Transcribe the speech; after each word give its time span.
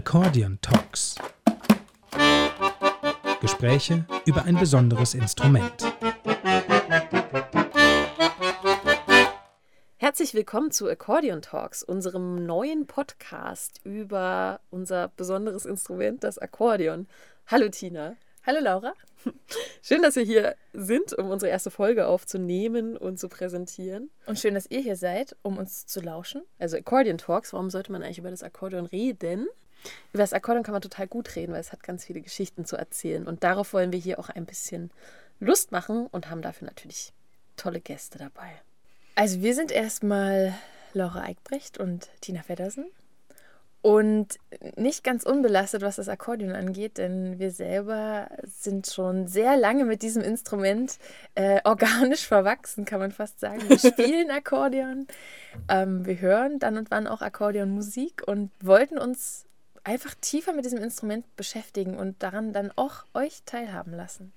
Accordion 0.00 0.58
Talks. 0.62 1.16
Gespräche 3.42 4.06
über 4.24 4.44
ein 4.44 4.58
besonderes 4.58 5.12
Instrument. 5.12 5.92
Herzlich 9.98 10.32
willkommen 10.32 10.70
zu 10.70 10.88
Accordion 10.88 11.42
Talks, 11.42 11.82
unserem 11.82 12.46
neuen 12.46 12.86
Podcast 12.86 13.82
über 13.84 14.60
unser 14.70 15.08
besonderes 15.08 15.66
Instrument, 15.66 16.24
das 16.24 16.38
Akkordeon. 16.38 17.06
Hallo 17.46 17.68
Tina. 17.68 18.16
Hallo 18.46 18.60
Laura. 18.62 18.94
Schön, 19.82 20.00
dass 20.00 20.16
wir 20.16 20.22
hier 20.22 20.56
sind, 20.72 21.12
um 21.12 21.28
unsere 21.28 21.50
erste 21.50 21.70
Folge 21.70 22.06
aufzunehmen 22.06 22.96
und 22.96 23.18
zu 23.18 23.28
präsentieren. 23.28 24.08
Und 24.24 24.38
schön, 24.38 24.54
dass 24.54 24.70
ihr 24.70 24.80
hier 24.80 24.96
seid, 24.96 25.36
um 25.42 25.58
uns 25.58 25.84
zu 25.84 26.00
lauschen. 26.00 26.40
Also 26.58 26.78
Accordion 26.78 27.18
Talks, 27.18 27.52
warum 27.52 27.68
sollte 27.68 27.92
man 27.92 28.02
eigentlich 28.02 28.18
über 28.18 28.30
das 28.30 28.42
Akkordeon 28.42 28.86
reden? 28.86 29.46
Über 30.12 30.22
das 30.22 30.32
Akkordeon 30.32 30.64
kann 30.64 30.72
man 30.72 30.82
total 30.82 31.06
gut 31.06 31.36
reden, 31.36 31.52
weil 31.52 31.60
es 31.60 31.72
hat 31.72 31.82
ganz 31.82 32.04
viele 32.04 32.20
Geschichten 32.20 32.64
zu 32.64 32.76
erzählen. 32.76 33.26
Und 33.26 33.44
darauf 33.44 33.72
wollen 33.72 33.92
wir 33.92 33.98
hier 33.98 34.18
auch 34.18 34.28
ein 34.28 34.46
bisschen 34.46 34.90
Lust 35.38 35.72
machen 35.72 36.06
und 36.06 36.30
haben 36.30 36.42
dafür 36.42 36.66
natürlich 36.66 37.12
tolle 37.56 37.80
Gäste 37.80 38.18
dabei. 38.18 38.50
Also 39.14 39.42
wir 39.42 39.54
sind 39.54 39.70
erstmal 39.70 40.54
Laura 40.92 41.22
Eickbrecht 41.22 41.78
und 41.78 42.08
Tina 42.20 42.42
Feddersen. 42.42 42.86
Und 43.82 44.36
nicht 44.76 45.04
ganz 45.04 45.24
unbelastet, 45.24 45.80
was 45.80 45.96
das 45.96 46.10
Akkordeon 46.10 46.52
angeht, 46.52 46.98
denn 46.98 47.38
wir 47.38 47.50
selber 47.50 48.28
sind 48.44 48.88
schon 48.88 49.26
sehr 49.26 49.56
lange 49.56 49.86
mit 49.86 50.02
diesem 50.02 50.22
Instrument 50.22 50.98
äh, 51.34 51.60
organisch 51.64 52.26
verwachsen, 52.26 52.84
kann 52.84 53.00
man 53.00 53.10
fast 53.10 53.40
sagen. 53.40 53.62
Wir 53.68 53.78
spielen 53.92 54.30
Akkordeon, 54.30 55.06
ähm, 55.70 56.04
wir 56.04 56.20
hören 56.20 56.58
dann 56.58 56.76
und 56.76 56.90
wann 56.90 57.06
auch 57.06 57.22
Akkordeonmusik 57.22 58.22
und 58.26 58.50
wollten 58.62 58.98
uns 58.98 59.46
einfach 59.84 60.14
tiefer 60.20 60.52
mit 60.52 60.64
diesem 60.64 60.82
Instrument 60.82 61.24
beschäftigen 61.36 61.96
und 61.96 62.22
daran 62.22 62.52
dann 62.52 62.72
auch 62.76 63.04
euch 63.14 63.42
teilhaben 63.44 63.94
lassen. 63.94 64.32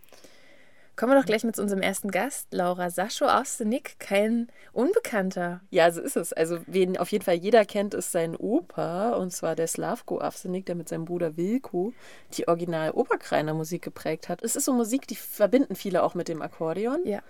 Kommen 0.96 1.14
wir 1.14 1.20
doch 1.20 1.26
gleich 1.26 1.44
mit 1.44 1.58
unserem 1.58 1.82
ersten 1.82 2.12
Gast, 2.12 2.54
Laura 2.54 2.92
Sascho 2.92 3.26
aus 3.26 3.60
Nick, 3.62 3.98
kein 3.98 4.48
Unbekannter. 4.74 5.62
Ja, 5.72 5.90
so 5.90 6.00
ist 6.02 6.16
es. 6.16 6.34
Also, 6.34 6.60
wen 6.68 6.98
auf 6.98 7.12
jeden 7.12 7.26
Fall 7.26 7.34
jeder 7.34 7.66
kennt, 7.66 7.96
ist 7.96 8.12
sein 8.12 8.36
Opa, 8.36 9.14
und 9.14 9.32
zwar 9.32 9.56
der 9.56 9.66
Slavko 9.66 10.22
Avsenik, 10.22 10.68
der 10.68 10.76
mit 10.76 10.88
seinem 10.88 11.06
Bruder 11.06 11.36
Wilko 11.36 11.94
die 12.34 12.48
original 12.48 12.92
Oberkreiner 12.92 13.56
Musik 13.56 13.82
geprägt 13.82 14.30
hat. 14.30 14.44
Es 14.44 14.56
ist 14.56 14.66
so 14.66 14.74
Musik, 14.74 15.08
die 15.08 15.16
verbinden 15.16 15.76
viele 15.76 16.04
auch 16.04 16.14
mit 16.14 16.28
dem 16.28 16.44
Akkordeon. 16.44 17.00
Ja. 17.06 17.24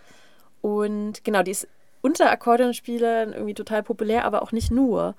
Und 0.59 1.23
genau, 1.23 1.41
die 1.41 1.51
ist 1.51 1.69
unter 2.01 2.31
Akkordeonspielern 2.31 3.31
irgendwie 3.31 3.53
total 3.53 3.81
populär, 3.81 4.25
aber 4.25 4.41
auch 4.41 4.51
nicht 4.51 4.71
nur. 4.71 5.15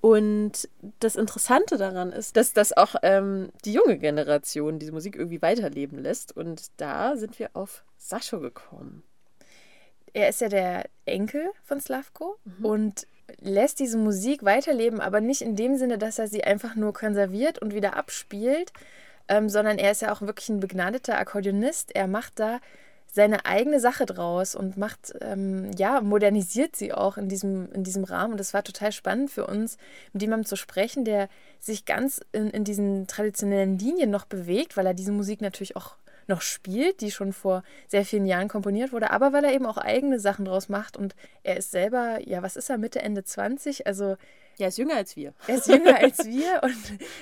Und 0.00 0.68
das 1.00 1.16
Interessante 1.16 1.76
daran 1.76 2.12
ist, 2.12 2.36
dass 2.36 2.52
das 2.52 2.76
auch 2.76 2.94
ähm, 3.02 3.50
die 3.64 3.72
junge 3.72 3.98
Generation 3.98 4.78
diese 4.78 4.92
Musik 4.92 5.16
irgendwie 5.16 5.42
weiterleben 5.42 5.98
lässt. 5.98 6.36
Und 6.36 6.70
da 6.76 7.16
sind 7.16 7.38
wir 7.38 7.50
auf 7.54 7.82
Sascho 7.96 8.38
gekommen. 8.38 9.02
Er 10.12 10.28
ist 10.28 10.40
ja 10.40 10.48
der 10.48 10.84
Enkel 11.04 11.50
von 11.64 11.80
Slavko 11.80 12.38
mhm. 12.44 12.64
und 12.64 13.06
lässt 13.40 13.80
diese 13.80 13.98
Musik 13.98 14.44
weiterleben, 14.44 15.00
aber 15.00 15.20
nicht 15.20 15.42
in 15.42 15.56
dem 15.56 15.76
Sinne, 15.76 15.98
dass 15.98 16.18
er 16.18 16.28
sie 16.28 16.44
einfach 16.44 16.76
nur 16.76 16.92
konserviert 16.92 17.58
und 17.58 17.74
wieder 17.74 17.96
abspielt, 17.96 18.72
ähm, 19.28 19.48
sondern 19.48 19.78
er 19.78 19.90
ist 19.90 20.02
ja 20.02 20.12
auch 20.12 20.22
wirklich 20.22 20.48
ein 20.48 20.60
begnadeter 20.60 21.18
Akkordeonist. 21.18 21.94
Er 21.94 22.06
macht 22.06 22.38
da 22.38 22.60
seine 23.10 23.46
eigene 23.46 23.80
Sache 23.80 24.06
draus 24.06 24.54
und 24.54 24.76
macht, 24.76 25.14
ähm, 25.22 25.70
ja, 25.76 26.00
modernisiert 26.00 26.76
sie 26.76 26.92
auch 26.92 27.16
in 27.16 27.28
diesem, 27.28 27.72
in 27.72 27.82
diesem 27.82 28.04
Rahmen. 28.04 28.32
Und 28.32 28.38
das 28.38 28.54
war 28.54 28.62
total 28.62 28.92
spannend 28.92 29.30
für 29.30 29.46
uns, 29.46 29.78
mit 30.12 30.22
jemandem 30.22 30.46
zu 30.46 30.56
sprechen, 30.56 31.04
der 31.04 31.28
sich 31.58 31.84
ganz 31.86 32.20
in, 32.32 32.50
in 32.50 32.64
diesen 32.64 33.06
traditionellen 33.06 33.78
Linien 33.78 34.10
noch 34.10 34.26
bewegt, 34.26 34.76
weil 34.76 34.86
er 34.86 34.94
diese 34.94 35.12
Musik 35.12 35.40
natürlich 35.40 35.76
auch 35.76 35.96
noch 36.28 36.42
spielt, 36.42 37.00
die 37.00 37.10
schon 37.10 37.32
vor 37.32 37.62
sehr 37.86 38.04
vielen 38.04 38.26
Jahren 38.26 38.48
komponiert 38.48 38.92
wurde, 38.92 39.10
aber 39.10 39.32
weil 39.32 39.44
er 39.44 39.54
eben 39.54 39.64
auch 39.64 39.78
eigene 39.78 40.20
Sachen 40.20 40.44
draus 40.44 40.68
macht. 40.68 40.96
Und 40.96 41.16
er 41.42 41.56
ist 41.56 41.70
selber, 41.70 42.18
ja, 42.24 42.42
was 42.42 42.56
ist 42.56 42.68
er, 42.68 42.76
Mitte, 42.76 43.00
Ende 43.00 43.24
20? 43.24 43.86
Also 43.86 44.16
er 44.58 44.68
ist 44.68 44.78
jünger 44.78 44.96
als 44.96 45.16
wir. 45.16 45.32
Er 45.46 45.54
ist 45.56 45.66
jünger 45.66 45.96
als 46.02 46.26
wir 46.26 46.60
und 46.62 46.76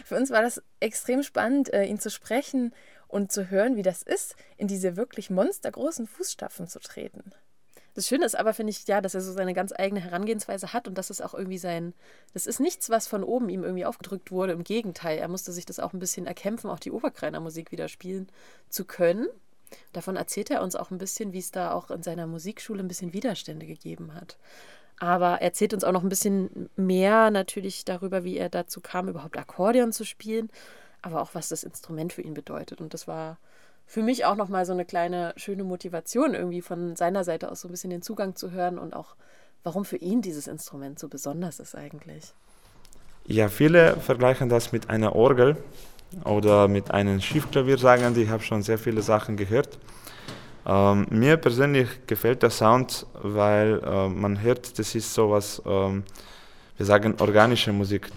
für 0.04 0.16
uns 0.16 0.30
war 0.30 0.42
das 0.42 0.60
extrem 0.80 1.22
spannend, 1.22 1.72
äh, 1.72 1.84
ihn 1.84 2.00
zu 2.00 2.10
sprechen 2.10 2.74
und 3.08 3.32
zu 3.32 3.50
hören, 3.50 3.76
wie 3.76 3.82
das 3.82 4.02
ist, 4.02 4.36
in 4.56 4.68
diese 4.68 4.96
wirklich 4.96 5.30
monstergroßen 5.30 6.06
Fußstapfen 6.06 6.66
zu 6.66 6.80
treten. 6.80 7.32
Das 7.96 8.06
Schöne 8.06 8.26
ist 8.26 8.36
aber, 8.36 8.52
finde 8.52 8.72
ich, 8.72 8.86
ja, 8.86 9.00
dass 9.00 9.14
er 9.14 9.22
so 9.22 9.32
seine 9.32 9.54
ganz 9.54 9.72
eigene 9.74 10.00
Herangehensweise 10.00 10.74
hat 10.74 10.86
und 10.86 10.98
das 10.98 11.08
ist 11.08 11.22
auch 11.22 11.32
irgendwie 11.32 11.56
sein, 11.56 11.94
das 12.34 12.46
ist 12.46 12.60
nichts, 12.60 12.90
was 12.90 13.08
von 13.08 13.24
oben 13.24 13.48
ihm 13.48 13.64
irgendwie 13.64 13.86
aufgedrückt 13.86 14.30
wurde. 14.30 14.52
Im 14.52 14.64
Gegenteil, 14.64 15.18
er 15.18 15.28
musste 15.28 15.50
sich 15.50 15.64
das 15.64 15.80
auch 15.80 15.94
ein 15.94 15.98
bisschen 15.98 16.26
erkämpfen, 16.26 16.68
auch 16.68 16.78
die 16.78 16.90
Oberkreiner 16.90 17.40
Musik 17.40 17.72
wieder 17.72 17.88
spielen 17.88 18.28
zu 18.68 18.84
können. 18.84 19.26
Davon 19.94 20.16
erzählt 20.16 20.50
er 20.50 20.62
uns 20.62 20.76
auch 20.76 20.90
ein 20.90 20.98
bisschen, 20.98 21.32
wie 21.32 21.38
es 21.38 21.52
da 21.52 21.72
auch 21.72 21.90
in 21.90 22.02
seiner 22.02 22.26
Musikschule 22.26 22.82
ein 22.82 22.88
bisschen 22.88 23.14
Widerstände 23.14 23.64
gegeben 23.64 24.12
hat. 24.12 24.36
Aber 24.98 25.36
er 25.40 25.42
erzählt 25.42 25.72
uns 25.72 25.82
auch 25.82 25.92
noch 25.92 26.02
ein 26.02 26.10
bisschen 26.10 26.68
mehr 26.76 27.30
natürlich 27.30 27.86
darüber, 27.86 28.24
wie 28.24 28.36
er 28.36 28.50
dazu 28.50 28.82
kam, 28.82 29.08
überhaupt 29.08 29.38
Akkordeon 29.38 29.92
zu 29.92 30.04
spielen 30.04 30.50
aber 31.02 31.22
auch 31.22 31.34
was 31.34 31.48
das 31.48 31.64
Instrument 31.64 32.12
für 32.12 32.22
ihn 32.22 32.34
bedeutet. 32.34 32.80
Und 32.80 32.94
das 32.94 33.06
war 33.06 33.38
für 33.86 34.02
mich 34.02 34.24
auch 34.24 34.36
nochmal 34.36 34.66
so 34.66 34.72
eine 34.72 34.84
kleine 34.84 35.32
schöne 35.36 35.64
Motivation, 35.64 36.34
irgendwie 36.34 36.60
von 36.60 36.96
seiner 36.96 37.24
Seite 37.24 37.50
aus 37.50 37.60
so 37.60 37.68
ein 37.68 37.70
bisschen 37.70 37.90
den 37.90 38.02
Zugang 38.02 38.34
zu 38.34 38.50
hören 38.50 38.78
und 38.78 38.94
auch, 38.94 39.14
warum 39.62 39.84
für 39.84 39.96
ihn 39.96 40.22
dieses 40.22 40.46
Instrument 40.48 40.98
so 40.98 41.08
besonders 41.08 41.60
ist 41.60 41.74
eigentlich. 41.74 42.32
Ja, 43.26 43.48
viele 43.48 43.96
vergleichen 43.96 44.48
das 44.48 44.72
mit 44.72 44.90
einer 44.90 45.14
Orgel 45.14 45.56
oder 46.24 46.68
mit 46.68 46.90
einem 46.90 47.20
Schiffklavier, 47.20 47.78
sagen 47.78 48.14
die. 48.14 48.22
Ich 48.22 48.28
habe 48.28 48.42
schon 48.42 48.62
sehr 48.62 48.78
viele 48.78 49.02
Sachen 49.02 49.36
gehört. 49.36 49.78
Ähm, 50.66 51.06
mir 51.10 51.36
persönlich 51.36 51.88
gefällt 52.06 52.42
der 52.42 52.50
Sound, 52.50 53.06
weil 53.22 53.80
äh, 53.84 54.08
man 54.08 54.40
hört, 54.40 54.78
das 54.78 54.94
ist 54.94 55.14
sowas, 55.14 55.62
ähm, 55.64 56.02
wir 56.76 56.86
sagen 56.86 57.14
organische 57.20 57.72
Musik. 57.72 58.10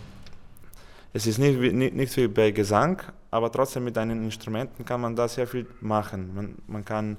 Es 1.11 1.25
ist 1.25 1.39
nicht, 1.39 1.59
nicht, 1.73 1.95
nicht 1.95 2.17
wie 2.17 2.27
bei 2.27 2.51
Gesang, 2.51 3.01
aber 3.31 3.51
trotzdem 3.51 3.83
mit 3.83 3.97
einen 3.97 4.23
Instrumenten 4.23 4.85
kann 4.85 5.01
man 5.01 5.15
da 5.15 5.27
sehr 5.27 5.47
viel 5.47 5.65
machen. 5.81 6.33
Man, 6.35 6.55
man 6.67 6.85
kann 6.85 7.17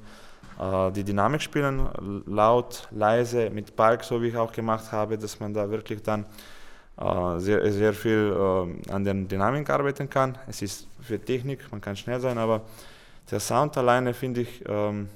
äh, 0.61 0.93
die 0.93 1.03
Dynamik 1.03 1.43
spielen, 1.43 1.89
laut, 2.27 2.89
leise, 2.93 3.51
mit 3.51 3.75
Balk, 3.75 4.05
so 4.05 4.23
wie 4.23 4.29
ich 4.29 4.37
auch 4.37 4.53
gemacht 4.53 4.93
habe, 4.93 5.19
dass 5.19 5.41
man 5.41 5.53
da 5.53 5.69
wirklich 5.69 6.03
dann 6.03 6.25
äh, 6.99 7.39
sehr, 7.39 7.73
sehr 7.73 7.93
viel 7.93 8.33
äh, 8.33 8.93
an 8.93 9.05
der 9.05 9.15
Dynamik 9.15 9.69
arbeiten 9.69 10.09
kann. 10.09 10.39
Es 10.47 10.63
ist 10.63 10.87
für 11.01 11.19
Technik, 11.19 11.71
man 11.73 11.81
kann 11.81 11.97
schnell 11.97 12.21
sein, 12.21 12.39
aber 12.39 12.63
der 13.31 13.41
Sound 13.41 13.77
alleine 13.77 14.15
finde 14.15 14.43
ich 14.43 14.63
ähm, 14.69 15.09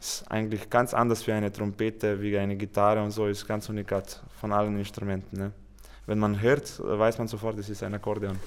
ist 0.00 0.30
eigentlich 0.30 0.68
ganz 0.70 0.94
anders 0.94 1.26
wie 1.26 1.32
eine 1.32 1.52
Trompete, 1.52 2.20
wie 2.20 2.36
eine 2.38 2.56
Gitarre 2.56 3.02
und 3.02 3.10
so, 3.10 3.26
ist 3.26 3.46
ganz 3.46 3.68
unikat 3.68 4.22
von 4.40 4.52
allen 4.52 4.78
Instrumenten. 4.78 5.38
Ne? 5.38 5.52
Wenn 6.06 6.18
man 6.18 6.40
hört, 6.40 6.80
weiß 6.82 7.18
man 7.18 7.28
sofort, 7.28 7.58
es 7.58 7.68
ist 7.68 7.82
ein 7.82 7.94
Akkordeon. 7.94 8.38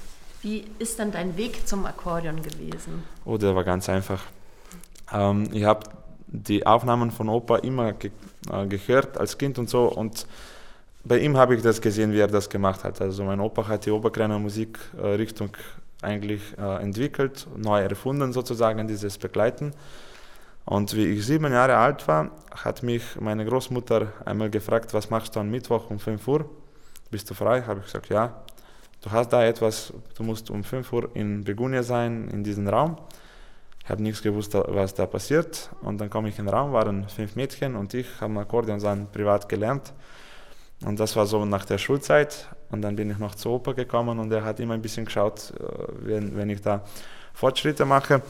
Wie 0.42 0.66
ist 0.80 1.00
dann 1.00 1.12
dein 1.12 1.36
Weg 1.38 1.68
zum 1.68 1.86
Akkordeon 1.86 2.42
gewesen? 2.42 3.04
Oh, 3.26 3.38
der 3.38 3.56
war 3.56 3.64
ganz 3.64 3.90
einfach. 3.90 4.22
Ähm, 5.12 5.50
ich 5.52 5.64
habe 5.64 5.90
die 6.28 6.66
Aufnahmen 6.66 7.12
von 7.12 7.28
Opa 7.28 7.58
immer 7.58 7.94
ge 7.94 8.12
äh, 8.52 8.66
gehört 8.68 9.18
als 9.18 9.38
Kind 9.38 9.60
und 9.60 9.70
so 9.70 9.86
und 9.86 10.26
bei 11.04 11.20
ihm 11.20 11.38
habe 11.38 11.56
ich 11.56 11.62
das 11.62 11.82
gesehen, 11.82 12.14
wie 12.14 12.20
er 12.20 12.28
das 12.28 12.50
gemacht 12.50 12.84
hat. 12.84 13.02
Also 13.02 13.24
mein 13.24 13.40
Opa 13.40 13.68
hat 13.68 13.86
die 13.86 13.92
Oberkreiner 13.92 14.38
Musikrichtung 14.38 15.50
eigentlich 16.02 16.42
äh, 16.58 16.82
entwickelt, 16.82 17.48
neu 17.58 17.82
erfunden 17.82 18.32
sozusagen, 18.34 18.88
dieses 18.88 19.18
Begleiten. 19.18 19.74
Und 20.66 20.96
wie 20.96 21.06
ich 21.06 21.26
sieben 21.26 21.52
Jahre 21.52 21.78
alt 21.78 22.08
war, 22.08 22.32
hat 22.52 22.84
mich 22.84 23.04
meine 23.20 23.44
Großmutter 23.46 24.14
einmal 24.24 24.50
gefragt, 24.50 24.94
was 24.94 25.10
machst 25.10 25.36
du 25.36 25.40
am 25.40 25.50
Mittwoch 25.50 25.90
um 25.90 26.00
5 26.00 26.28
Uhr? 26.28 26.50
Bist 27.12 27.30
du 27.30 27.34
frei? 27.34 27.64
Habe 27.64 27.80
ich 27.80 27.86
gesagt, 27.86 28.10
ja. 28.10 28.44
Du 29.02 29.12
hast 29.12 29.32
da 29.32 29.46
etwas, 29.46 29.94
du 30.16 30.24
musst 30.24 30.50
um 30.50 30.64
5 30.64 30.92
Uhr 30.92 31.10
in 31.16 31.44
Begunia 31.44 31.84
sein, 31.84 32.28
in 32.30 32.44
diesem 32.44 32.68
Raum. 32.68 32.98
Ich 33.84 33.90
habe 33.90 34.04
nichts 34.04 34.22
gewusst, 34.22 34.54
was 34.54 34.94
da 34.94 35.06
passiert. 35.06 35.70
Und 35.82 36.00
dann 36.00 36.10
komme 36.10 36.30
ich 36.30 36.38
in 36.38 36.46
den 36.46 36.54
Raum, 36.54 36.74
waren 36.74 37.08
fünf 37.08 37.36
Mädchen 37.36 37.76
und 37.76 37.94
ich 37.94 38.08
haben 38.20 38.38
Akkordeon 38.38 38.80
dann 38.80 39.12
privat 39.12 39.50
gelernt. 39.50 39.94
Und 40.86 41.00
das 41.00 41.16
war 41.16 41.26
so 41.26 41.44
nach 41.46 41.66
der 41.66 41.78
Schulzeit. 41.78 42.50
Und 42.70 42.82
dann 42.82 42.96
bin 42.96 43.10
ich 43.10 43.18
noch 43.18 43.36
zu 43.36 43.50
Opa 43.50 43.72
gekommen 43.72 44.20
und 44.20 44.32
er 44.32 44.44
hat 44.44 44.60
immer 44.60 44.76
ein 44.76 44.82
bisschen 44.82 45.06
geschaut, 45.06 45.54
äh, 45.60 45.64
wenn, 46.02 46.36
wenn 46.36 46.50
ich 46.50 46.62
da 46.62 46.84
Fortschritte 47.34 47.86
mache. 47.86 48.22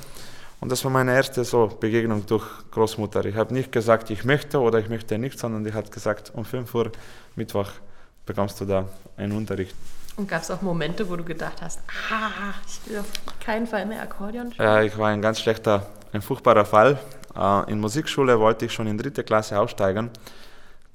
Und 0.61 0.71
das 0.71 0.83
war 0.83 0.91
meine 0.91 1.13
erste 1.13 1.43
so 1.43 1.67
Begegnung 1.67 2.25
durch 2.25 2.45
Großmutter. 2.71 3.25
Ich 3.25 3.35
habe 3.35 3.53
nicht 3.53 3.71
gesagt, 3.71 4.09
ich 4.11 4.23
möchte 4.25 4.59
oder 4.59 4.79
ich 4.79 4.89
möchte 4.89 5.17
nicht, 5.17 5.39
sondern 5.39 5.63
die 5.63 5.73
hat 5.73 5.91
gesagt, 5.91 6.31
um 6.35 6.45
5 6.45 6.73
Uhr 6.75 6.91
Mittwoch 7.35 7.71
bekommst 8.29 8.61
du 8.61 8.65
da 8.65 8.85
einen 9.17 9.31
Unterricht. 9.31 9.75
Und 10.15 10.27
gab 10.27 10.43
es 10.43 10.51
auch 10.51 10.61
Momente, 10.61 11.09
wo 11.09 11.15
du 11.15 11.23
gedacht 11.23 11.61
hast, 11.61 11.79
ah, 12.11 12.53
ich 12.67 12.89
will 12.89 12.99
auf 12.99 13.07
keinen 13.39 13.65
Fall 13.65 13.85
mehr 13.87 14.01
Akkordeon 14.03 14.51
spielen? 14.51 14.67
Ja, 14.67 14.81
ich 14.83 14.95
war 14.97 15.09
ein 15.09 15.21
ganz 15.21 15.39
schlechter, 15.39 15.87
ein 16.13 16.21
furchtbarer 16.21 16.65
Fall. 16.65 16.99
Äh, 17.35 17.71
in 17.71 17.79
Musikschule 17.79 18.39
wollte 18.39 18.65
ich 18.65 18.73
schon 18.73 18.85
in 18.85 18.97
dritte 18.99 19.23
Klasse 19.23 19.59
aussteigen. 19.59 20.11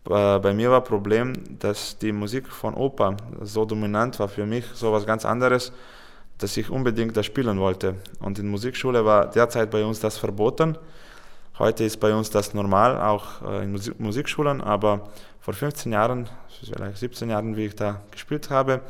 Äh, 0.08 0.38
bei 0.38 0.52
mir 0.52 0.70
war 0.70 0.80
das 0.80 0.88
Problem, 0.88 1.32
dass 1.58 1.98
die 1.98 2.12
Musik 2.12 2.46
von 2.46 2.74
Opa 2.74 3.16
so 3.42 3.64
dominant 3.64 4.20
war 4.20 4.28
für 4.28 4.46
mich, 4.46 4.66
so 4.74 4.92
was 4.92 5.04
ganz 5.04 5.24
anderes, 5.24 5.72
dass 6.38 6.56
ich 6.56 6.70
unbedingt 6.70 7.16
das 7.16 7.26
spielen 7.26 7.58
wollte. 7.58 7.96
Und 8.20 8.38
in 8.38 8.48
Musikschule 8.48 9.04
war 9.04 9.26
derzeit 9.28 9.72
bei 9.72 9.84
uns 9.84 9.98
das 9.98 10.18
verboten. 10.18 10.78
Heute 11.56 11.84
ist 11.84 12.00
bei 12.00 12.12
uns 12.12 12.30
das 12.30 12.52
normal, 12.52 13.00
auch 13.00 13.40
äh, 13.48 13.62
in 13.62 13.70
Musik 13.70 14.00
Musikschulen, 14.00 14.60
aber 14.60 15.08
vor 15.38 15.54
15 15.54 15.92
Jahren, 15.92 16.28
vielleicht 16.64 16.96
17 16.96 17.30
Jahren, 17.30 17.56
wie 17.56 17.66
ich 17.66 17.76
da 17.76 18.00
gespielt 18.10 18.50
habe, 18.50 18.80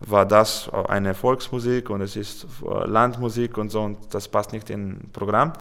war 0.00 0.26
das 0.26 0.68
eine 0.68 1.14
Volksmusik 1.14 1.88
und 1.88 2.02
es 2.02 2.16
ist 2.16 2.46
äh, 2.62 2.86
Landmusik 2.86 3.56
und 3.56 3.70
so 3.70 3.80
und 3.80 4.12
das 4.12 4.28
passt 4.28 4.52
nicht 4.52 4.68
in 4.68 5.08
Programm. 5.14 5.54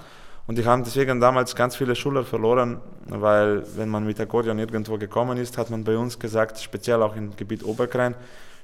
Und 0.46 0.58
die 0.58 0.66
haben 0.66 0.84
deswegen 0.84 1.22
damals 1.22 1.56
ganz 1.56 1.78
viele 1.78 1.96
Schüler 1.96 2.26
verloren, 2.26 2.82
weil 3.08 3.64
wenn 3.78 3.88
man 3.88 4.06
mit 4.06 4.20
Akkordeon 4.20 4.60
irgendwo 4.60 4.98
gekommen 4.98 5.38
ist, 5.38 5.58
hat 5.58 5.70
man 5.70 5.86
bei 5.86 5.96
uns 5.96 6.20
gesagt, 6.20 6.60
speziell 6.60 7.02
auch 7.02 7.16
im 7.16 7.34
Gebiet 7.38 7.64
Oberkrein, 7.64 8.14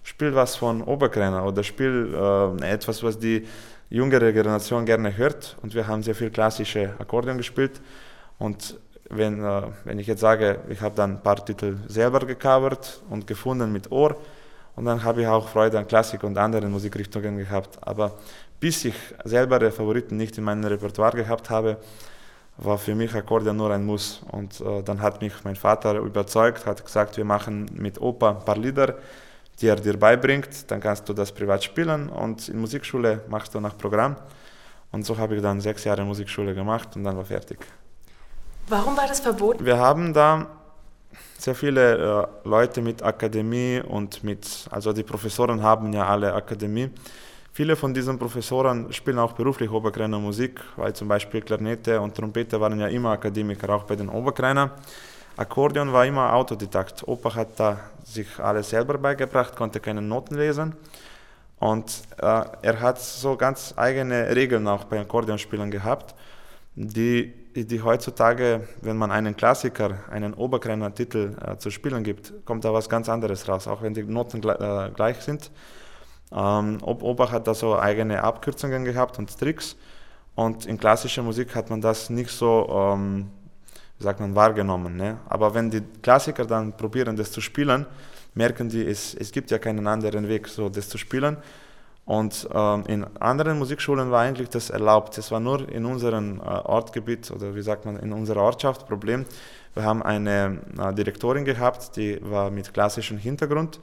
spiel 0.03 0.35
was 0.35 0.57
von 0.57 0.81
Oberkreiner 0.81 1.45
oder 1.45 1.63
spiel 1.63 2.13
äh, 2.13 2.69
etwas, 2.69 3.01
was 3.01 3.17
die 3.17 3.47
jüngere 3.91 4.33
Generation 4.33 4.85
gerne 4.85 5.15
hört. 5.15 5.57
Und 5.61 5.75
wir 5.75 5.85
haben 5.85 6.01
sehr 6.01 6.15
viel 6.15 6.31
klassische 6.31 6.95
Akkordeon 6.97 7.37
gespielt. 7.37 7.79
Und 8.39 8.79
wenn, 9.09 9.43
äh, 9.43 9.63
wenn 9.83 9.99
ich 9.99 10.07
jetzt 10.07 10.21
sage, 10.21 10.61
ich 10.69 10.81
habe 10.81 10.95
dann 10.95 11.17
ein 11.17 11.21
paar 11.21 11.45
Titel 11.45 11.77
selber 11.87 12.19
gecovert 12.21 13.01
und 13.09 13.27
gefunden 13.27 13.71
mit 13.71 13.91
Ohr, 13.91 14.15
und 14.75 14.85
dann 14.85 15.03
habe 15.03 15.21
ich 15.21 15.27
auch 15.27 15.49
Freude 15.49 15.77
an 15.77 15.85
Klassik 15.85 16.23
und 16.23 16.37
anderen 16.37 16.71
Musikrichtungen 16.71 17.37
gehabt. 17.37 17.77
Aber 17.81 18.13
bis 18.59 18.85
ich 18.85 18.95
selber 19.25 19.59
Favoriten 19.69 20.15
nicht 20.15 20.37
in 20.37 20.45
meinem 20.45 20.63
Repertoire 20.63 21.17
gehabt 21.17 21.49
habe, 21.49 21.77
war 22.57 22.77
für 22.77 22.95
mich 22.95 23.13
Akkordeon 23.13 23.57
nur 23.57 23.71
ein 23.71 23.85
Muss. 23.85 24.21
Und 24.31 24.61
äh, 24.61 24.81
dann 24.83 25.01
hat 25.01 25.21
mich 25.21 25.33
mein 25.43 25.55
Vater 25.55 25.95
überzeugt, 25.99 26.65
hat 26.65 26.85
gesagt, 26.85 27.17
wir 27.17 27.25
machen 27.25 27.69
mit 27.73 27.99
Opa 27.99 28.29
ein 28.29 28.45
paar 28.45 28.57
Lieder, 28.57 28.95
die 29.61 29.67
er 29.67 29.75
dir 29.75 29.97
beibringt, 29.97 30.69
dann 30.69 30.79
kannst 30.79 31.07
du 31.07 31.13
das 31.13 31.31
privat 31.31 31.63
spielen 31.63 32.09
und 32.09 32.49
in 32.49 32.59
Musikschule 32.59 33.21
machst 33.29 33.53
du 33.53 33.59
nach 33.59 33.77
Programm. 33.77 34.15
Und 34.91 35.05
so 35.05 35.17
habe 35.17 35.35
ich 35.35 35.41
dann 35.41 35.61
sechs 35.61 35.83
Jahre 35.83 36.03
Musikschule 36.03 36.53
gemacht 36.53 36.95
und 36.95 37.03
dann 37.03 37.15
war 37.15 37.25
fertig. 37.25 37.59
Warum 38.67 38.97
war 38.97 39.07
das 39.07 39.19
verboten? 39.19 39.65
Wir 39.65 39.77
haben 39.77 40.13
da 40.13 40.47
sehr 41.37 41.55
viele 41.55 42.27
äh, 42.43 42.47
Leute 42.47 42.81
mit 42.81 43.01
Akademie 43.01 43.81
und 43.81 44.23
mit, 44.23 44.67
also 44.69 44.93
die 44.93 45.03
Professoren 45.03 45.61
haben 45.61 45.91
ja 45.93 46.05
alle 46.07 46.33
Akademie. 46.33 46.89
Viele 47.53 47.75
von 47.75 47.93
diesen 47.93 48.17
Professoren 48.17 48.91
spielen 48.93 49.19
auch 49.19 49.33
beruflich 49.33 49.69
Oberkreiner 49.69 50.19
Musik, 50.19 50.61
weil 50.77 50.93
zum 50.93 51.07
Beispiel 51.07 51.41
Klarinette 51.41 51.99
und 51.99 52.15
Trompete 52.15 52.59
waren 52.61 52.79
ja 52.79 52.87
immer 52.87 53.11
Akademiker, 53.11 53.69
auch 53.69 53.83
bei 53.83 53.95
den 53.95 54.07
Oberkreiner. 54.07 54.71
Akkordeon 55.37 55.91
war 55.93 56.05
immer 56.05 56.33
Autodidakt. 56.33 57.07
Opa 57.07 57.35
hat 57.35 57.59
da 57.59 57.79
sich 58.03 58.39
alles 58.39 58.69
selber 58.69 58.97
beigebracht, 58.97 59.55
konnte 59.55 59.79
keine 59.79 60.01
Noten 60.01 60.35
lesen. 60.35 60.75
Und 61.59 62.01
äh, 62.17 62.43
er 62.61 62.79
hat 62.79 62.99
so 62.99 63.37
ganz 63.37 63.73
eigene 63.77 64.35
Regeln 64.35 64.67
auch 64.67 64.85
bei 64.85 64.99
Akkordeonspielern 64.99 65.69
gehabt, 65.69 66.15
die, 66.75 67.33
die 67.53 67.81
heutzutage, 67.81 68.67
wenn 68.81 68.97
man 68.97 69.11
einen 69.11 69.35
Klassiker, 69.35 69.99
einen 70.09 70.33
Oberkreiner 70.33 70.93
Titel 70.93 71.35
äh, 71.45 71.57
zu 71.57 71.69
spielen 71.69 72.03
gibt, 72.03 72.33
kommt 72.45 72.65
da 72.65 72.73
was 72.73 72.89
ganz 72.89 73.09
anderes 73.09 73.47
raus, 73.47 73.67
auch 73.67 73.81
wenn 73.83 73.93
die 73.93 74.03
Noten 74.03 74.41
gleich, 74.41 74.59
äh, 74.59 74.91
gleich 74.91 75.17
sind. 75.21 75.51
Ähm, 76.31 76.79
Opa 76.81 77.29
hat 77.29 77.47
da 77.47 77.53
so 77.53 77.77
eigene 77.77 78.23
Abkürzungen 78.23 78.85
gehabt 78.85 79.19
und 79.19 79.37
Tricks. 79.37 79.75
Und 80.33 80.65
in 80.65 80.79
klassischer 80.79 81.23
Musik 81.23 81.55
hat 81.55 81.69
man 81.69 81.81
das 81.81 82.09
nicht 82.09 82.31
so 82.31 82.67
ähm, 82.69 83.29
sagt 84.01 84.19
man, 84.19 84.35
wahrgenommen. 84.35 84.95
Ne? 84.95 85.17
Aber 85.29 85.53
wenn 85.53 85.69
die 85.69 85.81
Klassiker 86.01 86.45
dann 86.45 86.75
probieren, 86.75 87.15
das 87.15 87.31
zu 87.31 87.41
spielen, 87.41 87.85
merken 88.33 88.69
die, 88.69 88.85
es, 88.85 89.13
es 89.13 89.31
gibt 89.31 89.51
ja 89.51 89.57
keinen 89.57 89.87
anderen 89.87 90.27
Weg, 90.27 90.47
so 90.47 90.69
das 90.69 90.89
zu 90.89 90.97
spielen. 90.97 91.37
Und 92.05 92.49
ähm, 92.53 92.83
in 92.87 93.05
anderen 93.19 93.59
Musikschulen 93.59 94.11
war 94.11 94.21
eigentlich 94.21 94.49
das 94.49 94.69
erlaubt. 94.69 95.17
Es 95.17 95.31
war 95.31 95.39
nur 95.39 95.69
in 95.69 95.85
unserem 95.85 96.39
äh, 96.39 96.43
Ortgebiet 96.43 97.31
oder 97.31 97.55
wie 97.55 97.61
sagt 97.61 97.85
man, 97.85 97.97
in 97.97 98.11
unserer 98.11 98.41
Ortschaft 98.41 98.87
Problem. 98.87 99.25
Wir 99.73 99.83
haben 99.83 100.01
eine 100.03 100.59
äh, 100.77 100.93
Direktorin 100.93 101.45
gehabt, 101.45 101.95
die 101.95 102.19
war 102.21 102.49
mit 102.49 102.73
klassischem 102.73 103.17
Hintergrund 103.17 103.79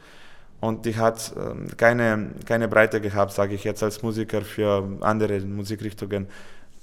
und 0.61 0.85
die 0.85 0.97
hat 0.97 1.33
äh, 1.37 1.75
keine, 1.77 2.33
keine 2.45 2.69
Breite 2.69 3.01
gehabt, 3.01 3.33
sage 3.33 3.55
ich 3.55 3.65
jetzt 3.65 3.83
als 3.83 4.03
Musiker 4.03 4.43
für 4.43 4.87
andere 5.01 5.41
Musikrichtungen. 5.41 6.27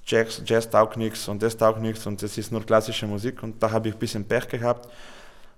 Jazz, 0.08 0.42
Jazz 0.46 0.70
taugt 0.70 0.98
nichts 0.98 1.28
und 1.28 1.42
das 1.42 1.58
taugt 1.58 1.82
nichts 1.82 2.06
und 2.06 2.22
das 2.22 2.38
ist 2.38 2.52
nur 2.52 2.64
klassische 2.64 3.08
Musik 3.08 3.42
und 3.42 3.62
da 3.62 3.72
habe 3.72 3.90
ich 3.90 3.96
ein 3.96 4.00
bisschen 4.00 4.24
Pech 4.24 4.48
gehabt. 4.48 4.88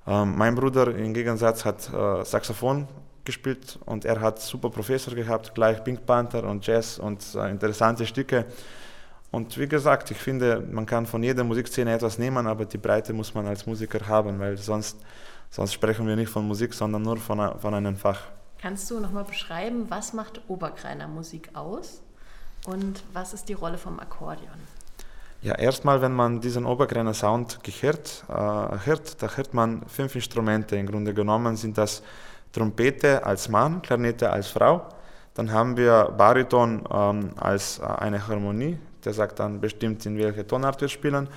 Ähm, 0.07 0.37
mein 0.37 0.55
Bruder 0.55 0.95
im 0.95 1.13
Gegensatz 1.13 1.65
hat 1.65 1.91
äh, 1.93 2.23
Saxophon 2.23 2.87
gespielt 3.25 3.77
und 3.85 4.05
er 4.05 4.21
hat 4.21 4.39
super 4.39 4.69
Professor 4.69 5.13
gehabt, 5.13 5.53
gleich 5.53 5.83
Pink 5.83 6.05
Panther 6.05 6.45
und 6.45 6.65
Jazz 6.65 6.97
und 6.97 7.21
äh, 7.35 7.49
interessante 7.49 8.05
Stücke. 8.05 8.45
Und 9.31 9.57
wie 9.57 9.67
gesagt, 9.67 10.11
ich 10.11 10.17
finde, 10.17 10.65
man 10.71 10.85
kann 10.85 11.05
von 11.05 11.21
jeder 11.21 11.43
Musikszene 11.43 11.93
etwas 11.93 12.17
nehmen, 12.17 12.47
aber 12.47 12.63
die 12.63 12.77
Breite 12.77 13.11
muss 13.11 13.33
man 13.33 13.45
als 13.47 13.65
Musiker 13.65 14.07
haben, 14.07 14.39
weil 14.39 14.55
sonst, 14.55 14.97
sonst 15.49 15.73
sprechen 15.73 16.07
wir 16.07 16.15
nicht 16.15 16.29
von 16.29 16.47
Musik, 16.47 16.73
sondern 16.73 17.01
nur 17.01 17.17
von, 17.17 17.59
von 17.59 17.73
einem 17.73 17.97
Fach. 17.97 18.21
Kannst 18.59 18.89
du 18.89 19.01
nochmal 19.01 19.25
beschreiben, 19.25 19.89
was 19.89 20.13
macht 20.13 20.41
Oberkreiner 20.47 21.09
Musik 21.09 21.49
aus? 21.53 22.01
Und 22.67 23.01
was 23.13 23.33
ist 23.33 23.47
die 23.47 23.53
Rolle 23.53 23.77
vom 23.77 23.97
Akkordeon? 23.97 24.59
Ja, 25.41 25.55
erstmal, 25.55 26.01
wenn 26.01 26.11
man 26.11 26.41
diesen 26.41 26.65
Obergrenner 26.65 27.13
Sound 27.13 27.63
gehört, 27.63 28.25
äh, 28.27 28.33
hört, 28.33 29.21
da 29.23 29.29
hört 29.37 29.53
man 29.53 29.83
fünf 29.87 30.13
Instrumente. 30.15 30.75
Im 30.75 30.85
Grunde 30.85 31.13
genommen 31.13 31.55
sind 31.55 31.77
das 31.77 32.03
Trompete 32.51 33.25
als 33.25 33.47
Mann, 33.47 33.81
Klarinette 33.81 34.29
als 34.29 34.49
Frau. 34.49 34.89
Dann 35.33 35.51
haben 35.51 35.77
wir 35.77 36.13
Bariton 36.17 36.83
ähm, 36.91 37.29
als 37.37 37.79
äh, 37.79 37.83
eine 37.85 38.27
Harmonie, 38.27 38.77
der 39.05 39.13
sagt 39.13 39.39
dann 39.39 39.61
bestimmt, 39.61 40.05
in 40.05 40.17
welche 40.17 40.45
Tonart 40.45 40.81
wir 40.81 40.89
spielen. 40.89 41.29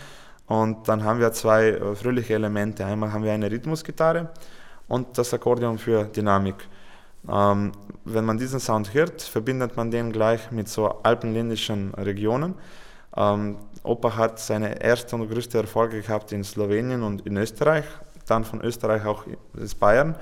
Und 0.46 0.88
dann 0.88 1.04
haben 1.04 1.20
wir 1.20 1.30
zwei 1.30 1.68
äh, 1.68 1.94
fröhliche 1.94 2.34
Elemente. 2.34 2.84
Einmal 2.84 3.12
haben 3.12 3.22
wir 3.22 3.32
eine 3.32 3.48
Rhythmusgitarre 3.48 4.30
und 4.88 5.16
das 5.16 5.32
Akkordeon 5.32 5.78
für 5.78 6.04
Dynamik. 6.06 6.56
Ähm, 7.28 7.72
wenn 8.04 8.24
man 8.24 8.38
diesen 8.38 8.60
Sound 8.60 8.94
hört, 8.94 9.22
verbindet 9.22 9.76
man 9.76 9.90
den 9.90 10.12
gleich 10.12 10.50
mit 10.50 10.68
so 10.68 10.88
alpenländischen 11.02 11.94
Regionen. 11.94 12.54
Ähm, 13.16 13.56
Opa 13.82 14.16
hat 14.16 14.38
seine 14.38 14.80
ersten 14.80 15.20
und 15.20 15.30
größten 15.30 15.60
Erfolge 15.60 16.00
gehabt 16.00 16.32
in 16.32 16.44
Slowenien 16.44 17.02
und 17.02 17.26
in 17.26 17.36
Österreich, 17.36 17.84
dann 18.26 18.44
von 18.44 18.60
Österreich 18.62 19.04
auch 19.04 19.24
ins 19.56 19.74
Bayern. 19.74 20.14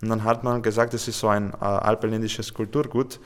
Und 0.00 0.08
dann 0.08 0.24
hat 0.24 0.44
man 0.44 0.62
gesagt, 0.62 0.94
es 0.94 1.08
ist 1.08 1.18
so 1.18 1.28
ein 1.28 1.52
äh, 1.52 1.64
alpenländisches 1.64 2.52
Kulturgut. 2.54 3.18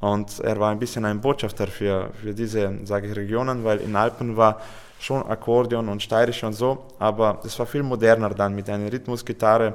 Und 0.00 0.40
er 0.40 0.58
war 0.60 0.70
ein 0.70 0.78
bisschen 0.78 1.04
ein 1.04 1.20
Botschafter 1.20 1.66
für, 1.66 2.10
für 2.20 2.32
diese 2.32 2.72
ich, 2.82 3.16
Regionen, 3.16 3.64
weil 3.64 3.78
in 3.78 3.96
Alpen 3.96 4.36
war 4.36 4.60
schon 5.00 5.24
Akkordeon 5.26 5.88
und 5.88 6.02
Steirisch 6.02 6.42
und 6.44 6.52
so, 6.52 6.86
aber 6.98 7.40
es 7.44 7.58
war 7.58 7.66
viel 7.66 7.82
moderner 7.82 8.30
dann 8.30 8.54
mit 8.54 8.68
einer 8.68 8.92
Rhythmusgitarre 8.92 9.74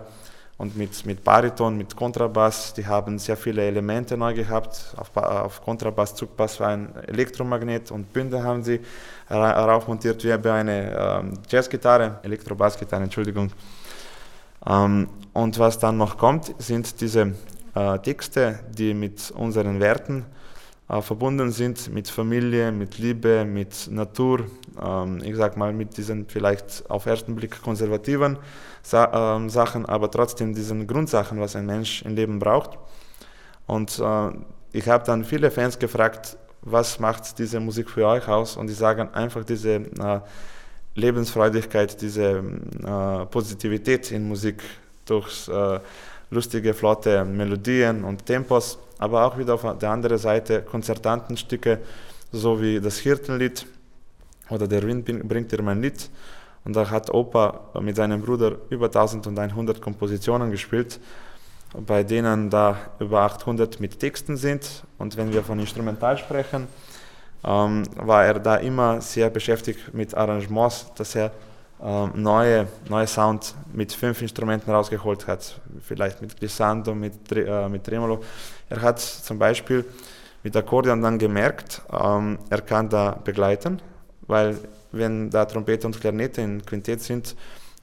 und 0.64 0.78
mit, 0.78 1.06
mit 1.06 1.24
Bariton, 1.24 1.78
mit 1.78 1.94
Kontrabass. 1.96 2.74
Die 2.74 2.88
haben 2.88 3.20
sehr 3.20 3.36
viele 3.36 3.64
Elemente 3.64 4.16
neu 4.16 4.34
gehabt. 4.34 4.96
Auf, 4.96 5.16
auf 5.16 5.62
Kontrabass, 5.62 6.16
Zugbass 6.16 6.60
war 6.62 6.70
ein 6.70 6.96
Elektromagnet 7.08 7.92
und 7.92 8.12
Bünde 8.14 8.42
haben 8.42 8.64
sie 8.64 8.80
darauf 9.28 9.88
montiert 9.88 10.24
wie 10.24 10.38
bei 10.38 10.54
einer 10.54 11.20
ähm, 11.20 11.34
Jazzgitarre, 11.50 12.20
Elektrobassgitarre, 12.24 13.04
Entschuldigung. 13.04 13.52
Ähm, 14.66 15.10
und 15.34 15.60
was 15.60 15.78
dann 15.80 15.98
noch 15.98 16.18
kommt, 16.18 16.56
sind 16.60 17.02
diese 17.02 17.34
äh, 17.76 18.00
Texte, 18.00 18.60
die 18.70 18.94
mit 18.94 19.32
unseren 19.32 19.82
Werten 19.82 20.26
äh, 20.88 21.02
verbunden 21.02 21.52
sind, 21.52 21.94
mit 21.94 22.08
Familie, 22.08 22.72
mit 22.72 23.00
Liebe, 23.00 23.44
mit 23.44 23.90
Natur, 23.92 24.46
ähm, 24.82 25.20
ich 25.24 25.36
sag 25.36 25.58
mal 25.58 25.74
mit 25.74 25.98
diesen 25.98 26.26
vielleicht 26.28 26.90
auf 26.90 27.06
ersten 27.06 27.36
Blick 27.36 27.62
konservativen 27.62 28.38
Sa 28.84 29.38
äh, 29.38 29.50
Sachen, 29.50 29.86
aber 29.86 30.12
trotzdem 30.12 30.54
diesen 30.54 30.86
Grundsachen, 30.86 31.40
was 31.40 31.56
ein 31.56 31.66
Mensch 31.66 32.04
im 32.04 32.16
Leben 32.16 32.38
braucht. 32.38 32.78
Und 33.66 33.98
äh, 34.00 34.30
ich 34.74 34.88
habe 34.88 35.06
dann 35.06 35.24
viele 35.24 35.50
Fans 35.50 35.80
gefragt, 35.80 36.38
was 36.62 37.00
macht 37.00 37.40
diese 37.40 37.60
Musik 37.60 37.90
für 37.90 38.06
euch 38.06 38.28
aus? 38.28 38.58
Und 38.58 38.68
die 38.68 38.74
sagen 38.74 39.10
einfach 39.14 39.44
diese 39.44 39.76
äh, 39.76 40.20
Lebensfreudigkeit, 40.96 42.00
diese 42.02 42.44
äh, 42.84 43.26
Positivität 43.28 44.12
in 44.12 44.28
Musik 44.28 44.62
durch 45.06 45.48
äh, 45.48 45.80
lustige, 46.30 46.74
flotte 46.74 47.24
Melodien 47.26 48.04
und 48.04 48.26
Tempos, 48.26 48.78
aber 48.98 49.26
auch 49.26 49.38
wieder 49.38 49.54
auf 49.54 49.78
der 49.78 49.90
anderen 49.90 50.18
Seite 50.18 50.62
Konzertantenstücke, 50.62 51.80
so 52.32 52.62
wie 52.62 52.80
das 52.80 52.98
Hirtenlied 52.98 53.66
oder 54.50 54.68
Der 54.68 54.84
Wind 54.84 55.06
bringt 55.28 55.52
dir 55.52 55.62
mein 55.62 55.82
Lied. 55.82 56.10
Und 56.66 56.76
da 56.76 56.90
hat 56.90 57.14
Opa 57.14 57.60
mit 57.82 57.96
seinem 57.96 58.22
Bruder 58.22 58.56
über 58.70 58.86
1100 58.86 59.82
Kompositionen 59.82 60.52
gespielt, 60.52 61.00
bei 61.86 62.04
denen 62.04 62.50
da 62.50 62.78
über 63.00 63.22
800 63.22 63.80
mit 63.80 64.00
Texten 64.00 64.38
sind. 64.38 64.84
Und 64.98 65.18
wenn 65.18 65.34
wir 65.34 65.44
von 65.44 65.60
Instrumental 65.60 66.18
sprechen, 66.18 66.68
ähm, 67.44 67.84
war 67.96 68.26
er 68.26 68.40
da 68.40 68.56
immer 68.56 69.02
sehr 69.02 69.30
beschäftigt 69.30 69.94
mit 69.94 70.16
Arrangements, 70.16 70.88
dass 70.96 71.16
er 71.16 71.32
ähm, 71.82 72.12
neue, 72.16 72.68
neue 72.88 73.08
Sound 73.08 73.56
mit 73.74 73.92
fünf 73.92 74.22
Instrumenten 74.22 74.72
rausgeholt 74.72 75.28
hat. 75.28 75.60
Vielleicht 75.82 76.22
mit 76.22 76.38
Glissando, 76.38 76.96
mit, 76.96 77.14
äh, 77.32 77.68
mit 77.68 77.84
Tremolo. 77.84 78.22
Er 78.70 78.82
hat 78.82 79.00
zum 79.00 79.38
Beispiel 79.38 79.84
mit 80.44 80.56
Akkordeon 80.56 81.02
dann 81.02 81.18
gemerkt, 81.18 81.82
ähm, 81.92 82.38
er 82.50 82.62
kann 82.62 82.88
da 82.88 83.20
begleiten, 83.24 83.82
weil 84.28 84.58
wenn 84.94 85.30
da 85.30 85.46
Trompete 85.46 85.86
und 85.88 86.00
Klarinette 86.00 86.42
in 86.42 86.66
Quintett 86.66 87.02
sind, 87.02 87.36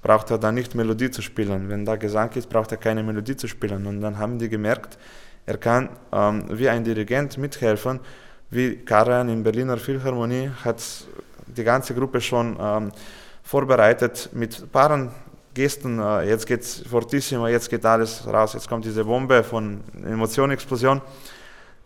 braucht 0.02 0.30
er 0.30 0.38
da 0.38 0.50
nicht 0.50 0.74
Melodie 0.74 1.10
zu 1.10 1.20
spielen. 1.20 1.68
Wenn 1.68 1.84
da 1.84 1.96
Gesang 1.96 2.30
ist, 2.34 2.48
braucht 2.48 2.72
er 2.72 2.78
keine 2.78 3.02
Melodie 3.02 3.36
zu 3.36 3.46
spielen. 3.48 3.86
Und 3.86 4.00
dann 4.00 4.18
haben 4.18 4.38
die 4.38 4.48
gemerkt, 4.48 4.98
er 5.46 5.58
kann 5.58 5.90
ähm, 6.12 6.44
wie 6.50 6.68
ein 6.68 6.84
Dirigent 6.84 7.36
mithelfen, 7.36 8.00
wie 8.50 8.76
Karajan 8.76 9.28
in 9.28 9.42
Berliner 9.42 9.76
Philharmonie 9.76 10.50
hat 10.64 10.82
die 11.46 11.64
ganze 11.64 11.94
Gruppe 11.94 12.20
schon 12.20 12.56
ähm, 12.60 12.92
vorbereitet 13.42 14.30
mit 14.32 14.70
paaren 14.72 15.10
Gesten. 15.54 15.98
Äh, 15.98 16.28
jetzt 16.28 16.46
geht's 16.46 16.82
fortissimo, 16.88 17.48
jetzt 17.48 17.68
geht 17.70 17.84
alles 17.84 18.26
raus, 18.26 18.54
jetzt 18.54 18.68
kommt 18.68 18.84
diese 18.84 19.04
Bombe 19.04 19.42
von 19.42 19.80
Emotionexplosion. 20.04 21.00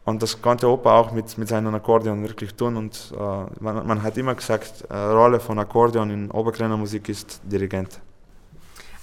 Und 0.05 0.23
das 0.23 0.43
konnte 0.43 0.69
Opa 0.69 0.99
auch 0.99 1.13
mit, 1.13 1.39
mit 1.39 1.49
seinem 1.49 1.75
Akkordeon 1.75 2.23
wirklich 2.23 2.55
tun. 2.55 2.77
Und 2.77 3.13
äh, 3.15 3.19
man, 3.61 3.87
man, 3.87 4.03
hat 4.03 4.19
immer 4.19 4.35
gesagt, 4.35 4.85
äh, 4.91 4.97
Rolle 4.97 5.41
von 5.41 5.59
Akkordeon 5.59 6.11
in 6.11 6.31
Oberkleiner 6.31 6.77
Musik 6.77 7.09
ist 7.09 7.41
Dirigent. 7.45 8.01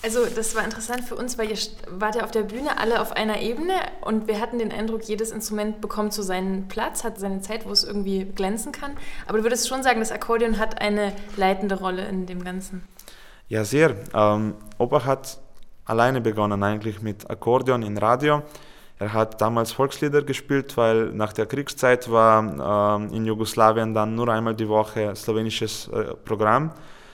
Also 0.04 0.26
das 0.26 0.56
war 0.56 0.64
interessant 0.64 1.04
für 1.04 1.16
uns, 1.16 1.38
weil 1.38 1.52
ihr 1.52 1.58
wart 1.88 2.16
ja 2.16 2.24
auf 2.24 2.32
der 2.32 2.42
Bühne 2.42 2.80
alle 2.80 3.02
auf 3.02 3.12
einer 3.12 3.40
Ebene 3.40 3.74
und 4.02 4.28
wir 4.28 4.40
hatten 4.40 4.58
den 4.58 4.72
Eindruck, 4.72 5.04
jedes 5.04 5.32
Instrument 5.32 5.80
bekommt 5.80 6.12
so 6.12 6.24
seinen 6.24 6.68
Platz, 6.68 7.04
hat 7.04 7.20
seine 7.20 7.42
Zeit, 7.42 7.68
wo 7.68 7.72
es 7.72 7.84
irgendwie 7.84 8.26
glänzen 8.26 8.72
kann. 8.72 8.98
Aber 9.28 9.38
du 9.38 9.44
würdest 9.44 9.68
schon 9.68 9.84
sagen, 9.84 10.00
das 10.00 10.12
Akkordeon 10.12 10.58
hat 10.58 10.82
eine 10.82 11.14
leitende 11.38 11.76
Rolle 11.80 12.08
in 12.08 12.26
dem 12.26 12.44
Ganzen. 12.44 12.84
Ja, 13.48 13.64
sehr. 13.64 13.96
Ähm, 14.16 14.56
Opa 14.80 15.06
hat 15.06 15.40
alleine 15.86 16.22
begonnen 16.22 16.64
eigentlich 16.64 17.02
mit 17.02 17.30
Akkordeon 17.30 17.84
in 17.84 17.98
Radio. 17.98 18.42
Er 19.02 19.14
hat 19.14 19.42
damals 19.42 19.72
Volkslieder 19.72 20.22
gespielt, 20.22 20.78
weil 20.78 21.12
nach 21.12 21.34
der 21.34 21.48
Kriegszeit 21.48 22.12
war 22.12 22.98
ähm, 23.00 23.14
in 23.14 23.26
Jugoslawien 23.26 23.94
dann 23.94 24.16
nur 24.16 24.30
einmal 24.30 24.56
die 24.56 24.68
Woche 24.68 25.16
slowenisches 25.16 25.88
äh, 25.88 26.14
Programm 26.24 26.72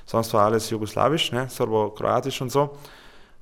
sonst 0.07 0.33
war 0.33 0.45
alles 0.45 0.69
jugoslawisch, 0.69 1.31
ne, 1.31 1.47
serbo-kroatisch 1.49 2.41
und 2.41 2.51
so. 2.51 2.75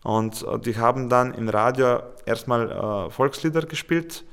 Und 0.03 0.43
äh, 0.43 0.59
die 0.59 0.77
haben 0.77 1.07
dann 1.09 1.33
im 1.33 1.47
Radio 1.47 1.99
erstmal 2.25 2.71
äh, 2.71 3.09
Volkslieder 3.09 3.61
gespielt 3.61 4.25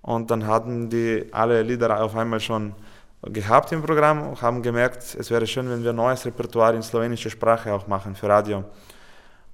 und 0.00 0.30
dann 0.30 0.46
hatten 0.46 0.88
die 0.88 1.26
alle 1.32 1.62
Lieder 1.62 2.02
auf 2.02 2.16
einmal 2.16 2.40
schon 2.40 2.74
gehabt 3.22 3.70
im 3.70 3.82
Programm 3.82 4.30
und 4.30 4.42
haben 4.42 4.62
gemerkt, 4.62 5.16
es 5.18 5.30
wäre 5.30 5.46
schön, 5.46 5.68
wenn 5.68 5.84
wir 5.84 5.92
neues 5.92 6.24
Repertoire 6.24 6.74
in 6.74 6.82
slowenischer 6.82 7.30
Sprache 7.30 7.72
auch 7.72 7.86
machen 7.86 8.16
für 8.16 8.28
Radio. 8.28 8.64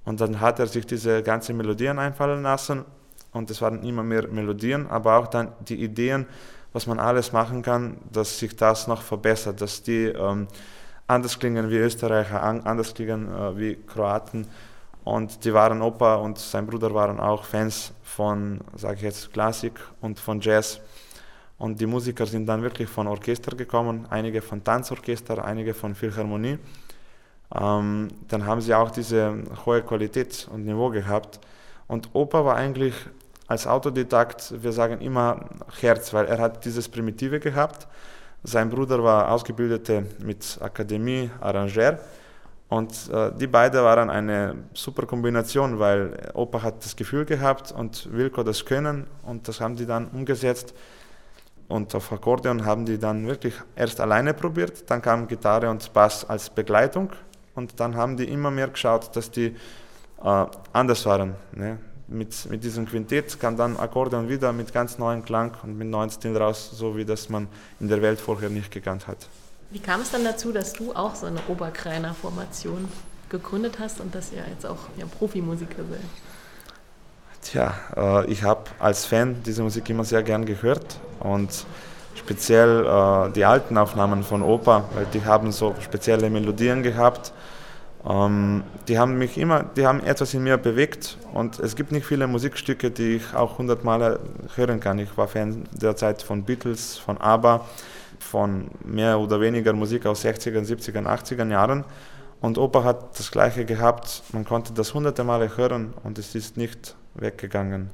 Und 0.05 0.21
dann 0.21 0.39
hat 0.39 0.59
er 0.59 0.65
sich 0.65 0.87
diese 0.87 1.21
ganzen 1.21 1.57
Melodien 1.57 1.99
einfallen 1.99 2.41
lassen 2.41 2.85
und 3.31 3.49
es 3.51 3.61
waren 3.61 3.83
immer 3.83 4.03
mehr 4.03 4.27
Melodien, 4.27 4.87
aber 4.87 5.17
auch 5.17 5.27
dann 5.27 5.53
die 5.67 5.83
Ideen, 5.83 6.25
was 6.73 6.87
man 6.87 6.99
alles 6.99 7.31
machen 7.31 7.61
kann, 7.61 7.97
dass 8.11 8.39
sich 8.39 8.55
das 8.55 8.87
noch 8.87 9.01
verbessert, 9.01 9.61
dass 9.61 9.81
die 9.83 10.05
ähm, 10.05 10.47
anders 11.07 11.37
klingen 11.39 11.69
wie 11.69 11.77
Österreicher, 11.77 12.41
anders 12.43 12.93
klingen 12.93 13.27
äh, 13.27 13.57
wie 13.57 13.75
Kroaten. 13.75 14.47
Und 15.03 15.43
die 15.43 15.53
waren 15.53 15.81
Opa 15.81 16.15
und 16.15 16.37
sein 16.37 16.67
Bruder 16.67 16.93
waren 16.93 17.19
auch 17.19 17.43
Fans 17.43 17.93
von, 18.03 18.59
sage 18.75 18.95
ich 18.97 19.01
jetzt, 19.01 19.33
Klassik 19.33 19.73
und 20.01 20.19
von 20.19 20.39
Jazz. 20.39 20.79
Und 21.57 21.79
die 21.79 21.87
Musiker 21.87 22.25
sind 22.25 22.45
dann 22.45 22.61
wirklich 22.61 22.87
von 22.87 23.07
Orchester 23.07 23.55
gekommen, 23.55 24.05
einige 24.09 24.41
von 24.41 24.63
Tanzorchester, 24.63 25.43
einige 25.43 25.73
von 25.73 25.95
Philharmonie. 25.95 26.59
Ähm, 27.59 28.09
dann 28.27 28.45
haben 28.45 28.61
sie 28.61 28.73
auch 28.73 28.91
diese 28.91 29.43
hohe 29.65 29.81
Qualität 29.81 30.47
und 30.53 30.65
Niveau 30.65 30.89
gehabt. 30.89 31.39
Und 31.87 32.09
Opa 32.13 32.45
war 32.45 32.55
eigentlich 32.55 32.93
als 33.49 33.67
Autodidakt, 33.67 34.53
wir 34.63 34.71
sagen 34.71 35.01
immer 35.01 35.41
Herz, 35.81 36.13
weil 36.13 36.27
er 36.27 36.39
hat 36.39 36.63
dieses 36.63 36.87
Primitive 36.87 37.41
gehabt 37.41 37.87
sein 38.43 38.69
Bruder 38.69 39.03
war 39.03 39.31
Ausgebildeter 39.31 40.03
mit 40.23 40.57
Akademie, 40.61 41.29
Arrangeur. 41.41 41.99
Und 42.69 42.93
äh, 43.11 43.31
die 43.37 43.47
beiden 43.47 43.83
waren 43.83 44.09
eine 44.09 44.55
super 44.73 45.05
Kombination, 45.05 45.79
weil 45.79 46.31
Opa 46.33 46.61
hat 46.61 46.85
das 46.85 46.95
Gefühl 46.95 47.25
gehabt 47.25 47.71
und 47.71 48.07
Wilko 48.13 48.43
das 48.43 48.63
Können 48.63 49.07
und 49.23 49.47
das 49.47 49.59
haben 49.59 49.75
die 49.75 49.85
dann 49.85 50.07
umgesetzt. 50.09 50.73
Und 51.67 51.93
auf 51.93 52.11
Akkordeon 52.11 52.65
haben 52.65 52.85
die 52.85 52.97
dann 52.97 53.27
wirklich 53.27 53.55
erst 53.75 53.99
alleine 53.99 54.33
probiert, 54.33 54.89
dann 54.89 55.01
kam 55.01 55.27
Gitarre 55.27 55.69
und 55.69 55.91
Bass 55.93 56.27
als 56.27 56.49
Begleitung 56.49 57.09
und 57.55 57.79
dann 57.79 57.95
haben 57.95 58.17
die 58.17 58.25
immer 58.25 58.51
mehr 58.51 58.69
geschaut, 58.69 59.15
dass 59.15 59.29
die 59.29 59.55
äh, 60.23 60.45
anders 60.71 61.05
waren. 61.05 61.35
Ne? 61.53 61.77
Mit, 62.09 62.49
mit 62.49 62.63
diesem 62.63 62.87
Quintett 62.87 63.39
kam 63.39 63.55
dann 63.55 63.77
Akkordeon 63.77 64.29
wieder 64.29 64.51
mit 64.51 64.73
ganz 64.73 64.97
neuem 64.97 65.23
Klang 65.23 65.55
und 65.63 65.77
mit 65.77 65.87
neuen 65.87 66.09
Stil 66.09 66.35
raus, 66.35 66.69
so 66.73 66.97
wie 66.97 67.05
das 67.05 67.29
man 67.29 67.47
in 67.79 67.87
der 67.87 68.01
Welt 68.01 68.19
vorher 68.19 68.49
nicht 68.49 68.71
gekannt 68.71 69.07
hat. 69.07 69.27
Wie 69.71 69.79
kam 69.79 70.01
es 70.01 70.11
dann 70.11 70.23
dazu, 70.23 70.51
dass 70.51 70.73
du 70.73 70.93
auch 70.93 71.15
so 71.15 71.27
eine 71.27 71.39
Oberkreiner 71.47 72.13
Formation 72.13 72.87
gegründet 73.29 73.77
hast 73.79 74.01
und 74.01 74.15
dass 74.15 74.31
ihr 74.31 74.43
jetzt 74.49 74.65
auch 74.65 74.79
ja, 74.97 75.05
Profimusiker 75.05 75.83
seid? 75.89 75.99
Tja, 77.41 77.73
äh, 77.95 78.31
ich 78.31 78.43
habe 78.43 78.63
als 78.79 79.05
Fan 79.05 79.41
diese 79.45 79.61
Musik 79.61 79.89
immer 79.89 80.03
sehr 80.03 80.23
gern 80.23 80.45
gehört 80.45 80.99
und 81.19 81.65
speziell 82.15 82.85
äh, 82.85 83.31
die 83.31 83.45
alten 83.45 83.77
Aufnahmen 83.77 84.23
von 84.23 84.41
Oper, 84.41 84.85
weil 84.95 85.05
die 85.13 85.23
haben 85.23 85.51
so 85.51 85.75
spezielle 85.79 86.29
Melodien 86.29 86.81
gehabt 86.81 87.31
ähm, 88.07 88.63
die 88.87 88.97
haben 88.97 89.17
mich 89.17 89.37
immer, 89.37 89.63
die 89.63 89.85
haben 89.85 90.01
etwas 90.03 90.33
in 90.33 90.43
mir 90.43 90.57
bewegt 90.57 91.17
und 91.33 91.59
es 91.59 91.75
gibt 91.75 91.91
nicht 91.91 92.05
viele 92.05 92.27
Musikstücke, 92.27 92.91
die 92.91 93.17
ich 93.17 93.33
auch 93.33 93.57
hundertmal 93.57 94.19
hören 94.55 94.79
kann. 94.79 94.99
Ich 94.99 95.17
war 95.17 95.27
Fan 95.27 95.67
der 95.71 95.95
Zeit 95.95 96.21
von 96.21 96.43
Beatles, 96.43 96.97
von 96.97 97.17
ABBA, 97.17 97.65
von 98.19 98.69
mehr 98.85 99.19
oder 99.19 99.41
weniger 99.41 99.73
Musik 99.73 100.05
aus 100.05 100.23
60er, 100.23 100.61
70er, 100.61 101.05
80er 101.05 101.49
Jahren. 101.49 101.83
Und 102.41 102.57
Opa 102.57 102.85
hat 102.85 103.19
das 103.19 103.31
Gleiche 103.31 103.65
gehabt. 103.65 104.23
Man 104.31 104.45
konnte 104.45 104.73
das 104.73 104.93
hunderte 104.93 105.25
Male 105.25 105.57
hören 105.57 105.93
und 106.03 106.17
es 106.17 106.35
ist 106.35 106.55
nicht 106.55 106.95
weggegangen. 107.15 107.89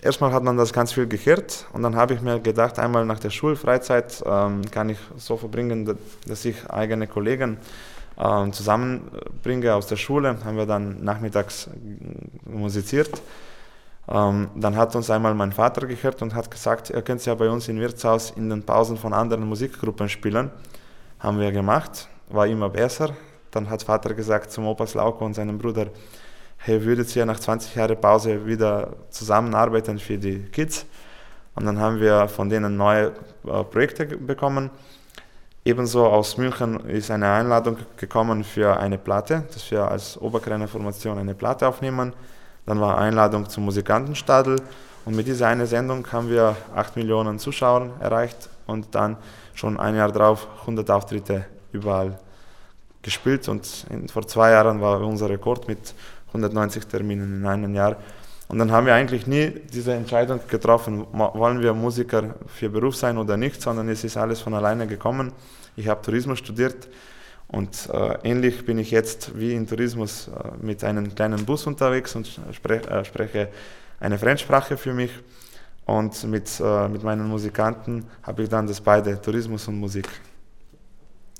Erstmal 0.00 0.32
hat 0.32 0.42
man 0.42 0.56
das 0.56 0.72
ganz 0.72 0.92
viel 0.92 1.06
gehört 1.06 1.66
und 1.72 1.82
dann 1.82 1.96
habe 1.96 2.14
ich 2.14 2.20
mir 2.20 2.38
gedacht, 2.38 2.78
einmal 2.78 3.06
nach 3.06 3.18
der 3.18 3.30
Schulfreizeit 3.30 4.22
ähm, 4.26 4.62
kann 4.70 4.90
ich 4.90 4.98
so 5.16 5.36
verbringen, 5.38 5.98
dass 6.26 6.44
ich 6.44 6.70
eigene 6.70 7.06
Kollegen 7.06 7.58
äh, 8.16 8.50
zusammenbringe 8.50 9.74
aus 9.74 9.86
der 9.86 9.96
Schule, 9.96 10.36
haben 10.44 10.56
wir 10.56 10.66
dann 10.66 11.02
nachmittags 11.02 11.68
musiziert. 12.44 13.10
Ähm, 14.08 14.50
dann 14.54 14.76
hat 14.76 14.94
uns 14.94 15.08
einmal 15.10 15.34
mein 15.34 15.52
Vater 15.52 15.86
gehört 15.86 16.20
und 16.20 16.34
hat 16.34 16.50
gesagt, 16.50 16.90
ihr 16.90 17.02
könnt 17.02 17.24
ja 17.24 17.34
bei 17.34 17.48
uns 17.48 17.68
im 17.68 17.80
Wirtshaus 17.80 18.30
in 18.36 18.50
den 18.50 18.62
Pausen 18.62 18.96
von 18.96 19.12
anderen 19.12 19.48
Musikgruppen 19.48 20.08
spielen. 20.08 20.50
Haben 21.18 21.40
wir 21.40 21.52
gemacht, 21.52 22.08
war 22.28 22.46
immer 22.46 22.68
besser. 22.68 23.10
Dann 23.50 23.70
hat 23.70 23.82
Vater 23.82 24.12
gesagt 24.12 24.50
zum 24.50 24.66
Opa 24.66 24.86
Slauko 24.86 25.24
und 25.24 25.34
seinem 25.34 25.58
Bruder, 25.58 25.86
hey, 26.58 26.84
würdet 26.84 27.14
ihr 27.16 27.24
nach 27.24 27.40
20 27.40 27.74
Jahren 27.74 27.98
Pause 27.98 28.44
wieder 28.46 28.94
zusammenarbeiten 29.10 29.98
für 29.98 30.18
die 30.18 30.40
Kids? 30.42 30.86
Und 31.54 31.64
dann 31.64 31.78
haben 31.78 32.00
wir 32.00 32.28
von 32.28 32.48
denen 32.48 32.76
neue 32.76 33.12
äh, 33.46 33.64
Projekte 33.64 34.06
bekommen. 34.06 34.70
Ebenso 35.66 36.06
aus 36.06 36.36
München 36.36 36.78
ist 36.90 37.10
eine 37.10 37.32
Einladung 37.32 37.78
gekommen 37.96 38.44
für 38.44 38.78
eine 38.78 38.98
Platte, 38.98 39.44
dass 39.50 39.70
wir 39.70 39.90
als 39.90 40.20
Oberkreiner 40.20 40.68
Formation 40.68 41.16
eine 41.16 41.34
Platte 41.34 41.66
aufnehmen. 41.66 42.12
Dann 42.66 42.78
war 42.82 42.98
Einladung 42.98 43.48
zum 43.48 43.64
Musikantenstadel 43.64 44.60
und 45.06 45.16
mit 45.16 45.26
dieser 45.26 45.48
einen 45.48 45.66
Sendung 45.66 46.06
haben 46.12 46.28
wir 46.28 46.54
8 46.74 46.96
Millionen 46.96 47.38
Zuschauer 47.38 47.92
erreicht 47.98 48.50
und 48.66 48.94
dann 48.94 49.16
schon 49.54 49.80
ein 49.80 49.96
Jahr 49.96 50.12
drauf 50.12 50.46
100 50.60 50.90
Auftritte 50.90 51.46
überall 51.72 52.18
gespielt 53.00 53.48
und 53.48 53.86
vor 54.12 54.26
zwei 54.26 54.50
Jahren 54.50 54.82
war 54.82 55.00
unser 55.00 55.30
Rekord 55.30 55.66
mit 55.66 55.94
190 56.26 56.84
Terminen 56.86 57.38
in 57.38 57.46
einem 57.46 57.74
Jahr. 57.74 57.96
Und 58.48 58.58
dann 58.58 58.70
haben 58.70 58.86
wir 58.86 58.94
eigentlich 58.94 59.26
nie 59.26 59.50
diese 59.72 59.94
Entscheidung 59.94 60.40
getroffen, 60.48 61.06
wollen 61.12 61.62
wir 61.62 61.72
Musiker 61.72 62.34
für 62.46 62.68
Beruf 62.68 62.96
sein 62.96 63.16
oder 63.16 63.36
nicht, 63.36 63.60
sondern 63.62 63.88
es 63.88 64.04
ist 64.04 64.16
alles 64.16 64.40
von 64.40 64.54
alleine 64.54 64.86
gekommen. 64.86 65.32
Ich 65.76 65.88
habe 65.88 66.02
Tourismus 66.02 66.38
studiert 66.38 66.88
und 67.48 67.88
äh, 67.92 68.18
ähnlich 68.22 68.64
bin 68.64 68.78
ich 68.78 68.90
jetzt 68.90 69.38
wie 69.38 69.54
in 69.54 69.66
Tourismus 69.66 70.28
äh, 70.28 70.64
mit 70.64 70.84
einem 70.84 71.14
kleinen 71.14 71.44
Bus 71.44 71.66
unterwegs 71.66 72.14
und 72.14 72.40
sprech, 72.52 72.86
äh, 72.86 73.04
spreche 73.04 73.48
eine 74.00 74.18
Fremdsprache 74.18 74.76
für 74.76 74.92
mich. 74.92 75.10
Und 75.86 76.24
mit, 76.24 76.48
äh, 76.60 76.88
mit 76.88 77.02
meinen 77.02 77.28
Musikanten 77.28 78.06
habe 78.22 78.42
ich 78.42 78.48
dann 78.48 78.66
das 78.66 78.80
beide, 78.80 79.20
Tourismus 79.20 79.68
und 79.68 79.78
Musik 79.78 80.08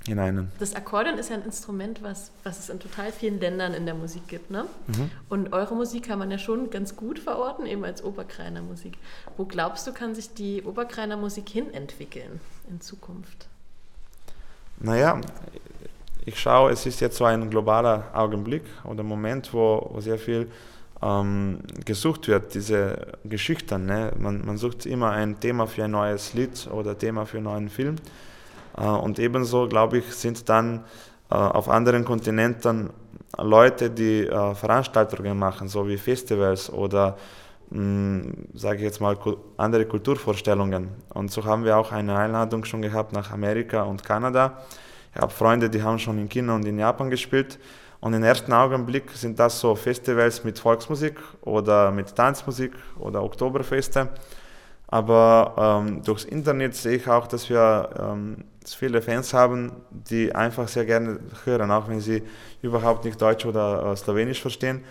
in 0.07 0.19
einen. 0.19 0.51
Das 0.59 0.75
Akkordeon 0.75 1.19
ist 1.19 1.31
ja 1.31 1.37
ein 1.37 1.45
Instrument, 1.45 2.03
was, 2.03 2.31
was 2.43 2.59
es 2.59 2.69
in 2.69 2.79
total 2.79 3.11
vielen 3.11 3.41
Ländern 3.41 3.73
in 3.73 3.87
der 3.87 3.95
Musik 3.95 4.29
gibt. 4.29 4.51
Ne? 4.51 4.67
Mhm. 4.87 5.11
Und 5.29 5.53
eure 5.53 5.75
Musik 5.75 6.09
kann 6.09 6.19
man 6.19 6.31
ja 6.31 6.39
schon 6.39 6.71
ganz 6.71 6.97
gut 6.97 7.19
verorten, 7.19 7.67
eben 7.67 7.85
als 7.85 8.05
Oberkreiner 8.05 8.63
Musik. 8.63 8.99
Wo 9.37 9.45
glaubst 9.45 9.87
du, 9.87 9.93
kann 9.93 10.15
sich 10.15 10.35
die 10.35 10.63
Oberkreiner 10.63 11.17
Musik 11.17 11.49
hinentwickeln 11.49 12.41
in 12.69 12.81
Zukunft? 12.81 13.49
Naja, 14.79 15.21
ich 16.27 16.39
schaue, 16.39 16.73
es 16.73 16.85
ist 16.87 17.01
jetzt 17.01 17.17
so 17.17 17.25
ein 17.25 17.49
globaler 17.51 18.11
Augenblick 18.13 18.65
oder 18.85 19.03
Moment, 19.03 19.53
wo, 19.53 19.91
wo 19.93 20.01
sehr 20.01 20.19
viel 20.19 20.51
ähm, 21.03 21.61
gesucht 21.85 22.29
wird, 22.29 22.55
diese 22.55 23.13
Geschichten. 23.25 23.87
Ne? 23.87 24.13
Man, 24.19 24.45
man 24.45 24.57
sucht 24.57 24.87
immer 24.87 25.11
ein 25.11 25.39
Thema 25.41 25.67
für 25.67 25.85
ein 25.85 25.91
neues 25.91 26.35
Lied 26.35 26.69
oder 26.71 26.97
Thema 26.97 27.27
für 27.27 27.39
einen 27.39 27.45
neuen 27.45 27.69
Film. 27.69 27.97
Äh, 28.77 28.87
und 28.87 29.19
ebenso, 29.19 29.69
glaube 29.69 29.99
ich, 29.99 30.15
sind 30.15 30.49
dann 30.49 30.85
äh, 31.31 31.35
auf 31.35 31.69
anderen 31.69 32.05
Kontinenten 32.05 32.91
Leute, 33.37 33.91
die 33.91 34.27
äh, 34.27 34.55
Veranstaltungen 34.55 35.39
machen, 35.39 35.69
so 35.69 35.89
wie 35.89 35.97
Festivals 35.97 36.73
oder 36.73 37.17
sage 38.53 38.77
ich 38.77 38.83
jetzt 38.83 39.01
mal, 39.01 39.17
andere 39.57 39.87
Kulturvorstellungen. 39.87 40.91
Und 41.13 41.33
so 41.33 41.45
haben 41.45 41.65
wir 41.65 41.77
auch 41.77 41.91
eine 41.91 42.17
Einladung 42.17 42.65
schon 42.65 42.83
gehabt 42.83 43.13
nach 43.13 43.33
Amerika 43.33 43.83
und 43.83 44.05
Kanada. 44.05 44.59
Ich 45.13 45.21
habe 45.21 45.33
Freunde, 45.33 45.71
die 45.71 45.83
haben 45.83 45.99
schon 45.99 46.19
in 46.19 46.29
China 46.29 46.55
und 46.55 46.65
in 46.67 46.79
Japan 46.79 47.11
gespielt. 47.11 47.59
Und 48.01 48.13
im 48.13 48.23
ersten 48.23 48.53
Augenblick 48.53 49.11
sind 49.13 49.41
das 49.41 49.59
so 49.59 49.75
Festivals 49.75 50.45
mit 50.45 50.59
Volksmusik 50.59 51.17
oder 51.41 51.91
mit 51.91 52.15
Tanzmusik 52.15 52.73
oder 52.99 53.25
Oktoberfeste. 53.25 54.11
Aber 54.95 55.81
ähm, 55.83 56.05
durchs 56.05 56.23
Internet 56.23 56.77
sehe 56.77 56.99
ich 56.99 57.09
auch, 57.09 57.27
dass 57.27 57.51
wir 57.51 57.91
ähm, 57.99 58.45
viele 58.65 59.03
Fans 59.03 59.35
haben, 59.35 59.73
die 59.91 60.33
einfach 60.33 60.69
sehr 60.69 60.85
gerne 60.85 61.19
hören, 61.45 61.73
auch 61.73 61.89
wenn 61.89 61.99
sie 61.99 62.23
überhaupt 62.63 63.05
nicht 63.05 63.21
Deutsch 63.21 63.45
oder 63.45 63.91
äh, 63.91 63.97
Slowenisch 63.97 64.41
verstehen, 64.41 64.85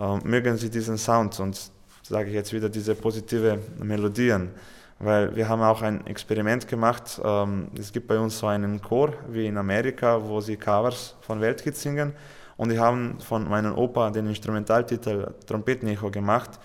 äh, 0.00 0.16
mögen 0.24 0.56
sie 0.56 0.68
diesen 0.68 0.98
Sound 0.98 1.38
und 1.38 1.70
sage 2.02 2.28
ich 2.30 2.34
jetzt 2.34 2.52
wieder 2.52 2.68
diese 2.68 2.96
positive 2.96 3.60
Melodien. 3.78 4.50
Weil 4.98 5.36
wir 5.36 5.48
haben 5.48 5.62
auch 5.62 5.80
ein 5.80 6.04
Experiment 6.08 6.66
gemacht. 6.66 7.20
Ähm, 7.22 7.68
es 7.78 7.92
gibt 7.92 8.08
bei 8.08 8.18
uns 8.18 8.40
so 8.40 8.48
einen 8.48 8.82
Chor 8.82 9.12
wie 9.28 9.46
in 9.46 9.58
Amerika, 9.58 10.20
wo 10.20 10.40
sie 10.40 10.56
Covers 10.56 11.14
von 11.20 11.40
Welthits 11.40 11.82
singen. 11.82 12.14
Und 12.56 12.72
die 12.72 12.80
haben 12.80 13.20
von 13.20 13.48
meinem 13.48 13.78
Opa 13.78 14.10
den 14.10 14.26
Instrumentaltitel 14.26 15.34
Trompetenecho 15.46 16.10
gemacht. 16.10 16.58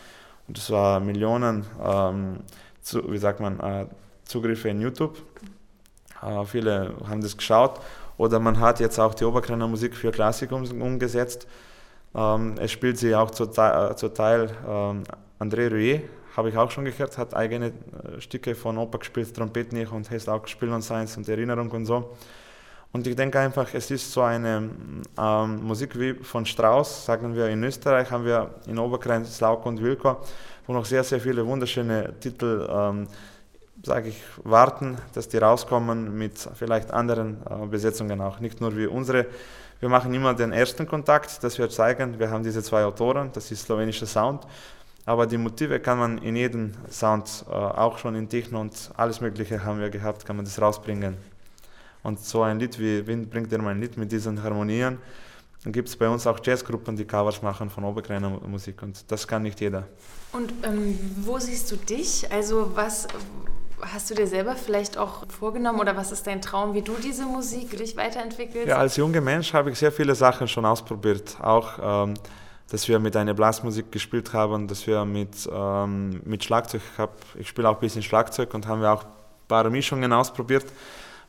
Und 0.48 0.58
das 0.58 0.70
war 0.72 1.00
Millionen, 1.00 1.64
ähm, 1.82 2.40
zu, 2.82 3.12
wie 3.12 3.18
sagt 3.18 3.40
man, 3.40 3.60
äh, 3.60 3.86
Zugriffe 4.26 4.70
in 4.70 4.82
YouTube. 4.82 5.18
Äh, 6.22 6.46
viele 6.46 6.94
haben 7.08 7.22
das 7.22 7.36
geschaut. 7.36 7.80
Oder 8.18 8.40
man 8.40 8.60
hat 8.60 8.80
jetzt 8.80 9.00
auch 9.00 9.14
die 9.14 9.26
Oberkreiner 9.26 9.68
Musik 9.68 9.96
für 9.96 10.12
Klassik 10.12 10.52
um, 10.52 10.64
umgesetzt. 10.82 11.48
Ähm, 12.14 12.56
es 12.60 12.72
spielt 12.72 12.98
sie 12.98 13.16
auch 13.16 13.32
zum 13.32 13.54
Teil, 13.54 13.96
zur 13.96 14.14
Teil 14.14 14.52
ähm, 14.68 15.04
André 15.40 15.70
Ruyer, 15.70 16.02
habe 16.36 16.50
ich 16.50 16.58
auch 16.58 16.70
schon 16.70 16.86
gehört, 16.86 17.18
hat 17.18 17.34
eigene 17.34 17.68
äh, 17.68 18.22
Stücke 18.22 18.54
von 18.54 18.78
Opa 18.78 18.98
gespielt, 18.98 19.36
Trompetenecho 19.36 19.96
und 19.96 20.10
heißt 20.10 20.30
auch 20.30 20.46
Spiel 20.48 20.70
und 20.70 20.82
Science 20.82 21.18
und 21.18 21.28
Erinnerung 21.28 21.72
und 21.72 21.86
so. 21.86 22.16
Und 22.94 23.08
ich 23.08 23.16
denke 23.16 23.40
einfach, 23.40 23.74
es 23.74 23.90
ist 23.90 24.12
so 24.12 24.22
eine 24.22 24.70
ähm, 25.18 25.64
Musik 25.64 25.98
wie 25.98 26.14
von 26.14 26.46
Strauss, 26.46 27.06
sagen 27.06 27.34
wir 27.34 27.48
in 27.48 27.64
Österreich, 27.64 28.12
haben 28.12 28.26
wir 28.26 28.50
in 28.68 28.78
Oberkreis 28.78 29.38
Slauk 29.38 29.66
und 29.66 29.82
Wilko, 29.82 30.18
wo 30.68 30.74
noch 30.74 30.86
sehr, 30.86 31.04
sehr 31.04 31.20
viele 31.20 31.46
wunderschöne 31.46 32.14
Titel, 32.20 32.68
ähm, 32.70 33.08
sage 33.84 34.10
ich, 34.10 34.22
warten, 34.44 34.98
dass 35.14 35.28
die 35.28 35.38
rauskommen 35.38 36.18
mit 36.18 36.38
vielleicht 36.54 36.92
anderen 36.92 37.38
äh, 37.50 37.66
Besetzungen 37.66 38.22
auch, 38.22 38.40
nicht 38.40 38.62
nur 38.62 38.76
wie 38.76 38.86
unsere. 38.86 39.26
Wir 39.80 39.90
machen 39.90 40.14
immer 40.14 40.34
den 40.36 40.52
ersten 40.52 40.88
Kontakt, 40.88 41.44
dass 41.44 41.58
wir 41.58 41.70
zeigen, 41.70 42.20
wir 42.20 42.30
haben 42.30 42.44
diese 42.44 42.62
zwei 42.62 42.84
Autoren, 42.84 43.32
das 43.34 43.52
ist 43.52 43.64
slowenischer 43.64 44.06
Sound, 44.06 44.46
aber 45.06 45.26
die 45.26 45.38
Motive 45.38 45.80
kann 45.80 45.98
man 45.98 46.18
in 46.20 46.36
jedem 46.36 46.74
Sound, 46.90 47.46
äh, 47.50 47.54
auch 47.54 47.98
schon 47.98 48.16
in 48.16 48.30
Techno 48.30 48.62
und 48.62 48.92
alles 48.96 49.22
Mögliche 49.22 49.64
haben 49.64 49.80
wir 49.80 49.90
gehabt, 49.90 50.26
kann 50.26 50.36
man 50.36 50.46
das 50.46 50.62
rausbringen. 50.62 51.18
Und 52.04 52.20
so 52.20 52.44
ein 52.44 52.60
Lied 52.60 52.80
wie 52.80 53.06
Wind 53.06 53.30
bringt 53.30 53.52
dir 53.52 53.60
mein 53.60 53.80
Lied 53.80 53.98
mit 53.98 54.12
diesen 54.12 54.42
Harmonien, 54.44 55.00
dann 55.64 55.74
gibt 55.74 55.90
es 55.90 55.96
bei 55.96 56.10
uns 56.10 56.26
auch 56.26 56.40
Jazzgruppen, 56.44 56.96
die 56.96 57.06
Covers 57.06 57.42
machen 57.44 57.70
von 57.70 57.84
Oberkreiner 57.84 58.30
Musik 58.30 58.82
und 58.82 59.12
das 59.12 59.28
kann 59.28 59.44
nicht 59.44 59.62
jeder. 59.62 59.88
Und 60.34 60.54
ähm, 60.64 60.98
wo 61.18 61.40
siehst 61.40 61.72
du 61.72 61.76
dich? 61.76 62.32
Also 62.32 62.72
was 62.76 63.08
hast 63.82 64.10
du 64.10 64.16
dir 64.16 64.28
selber 64.28 64.56
vielleicht 64.56 64.98
auch 64.98 65.28
vorgenommen 65.28 65.80
oder 65.80 65.98
was 65.98 66.12
ist 66.12 66.28
dein 66.28 66.42
Traum, 66.42 66.74
wie 66.74 66.82
du 66.82 66.94
diese 67.04 67.26
Musik 67.26 67.78
dich 67.78 67.98
weiterentwickelst? 67.98 68.68
Ja, 68.68 68.78
als 68.78 68.96
junger 68.96 69.22
Mensch 69.22 69.54
habe 69.54 69.72
ich 69.72 69.80
sehr 69.80 69.92
viele 69.92 70.16
Sachen 70.16 70.48
schon 70.48 70.66
ausprobiert. 70.66 71.38
Auch, 71.42 72.06
ähm, 72.06 72.14
dass 72.70 72.88
wir 72.88 73.00
mit 73.00 73.16
einer 73.18 73.34
Blasmusik 73.34 73.92
gespielt 73.92 74.32
haben, 74.34 74.68
dass 74.68 74.88
wir 74.88 75.04
mit, 75.04 75.50
ähm, 75.52 76.22
mit 76.24 76.44
Schlagzeug, 76.44 76.82
ich, 77.36 77.42
ich 77.42 77.50
spiele 77.50 77.68
auch 77.68 77.76
ein 77.76 77.80
bisschen 77.82 78.04
Schlagzeug 78.04 78.54
und 78.54 78.68
haben 78.68 78.82
wir 78.82 78.92
auch 78.92 79.04
ein 79.04 79.48
paar 79.48 79.70
Mischungen 79.70 80.14
ausprobiert 80.14 80.66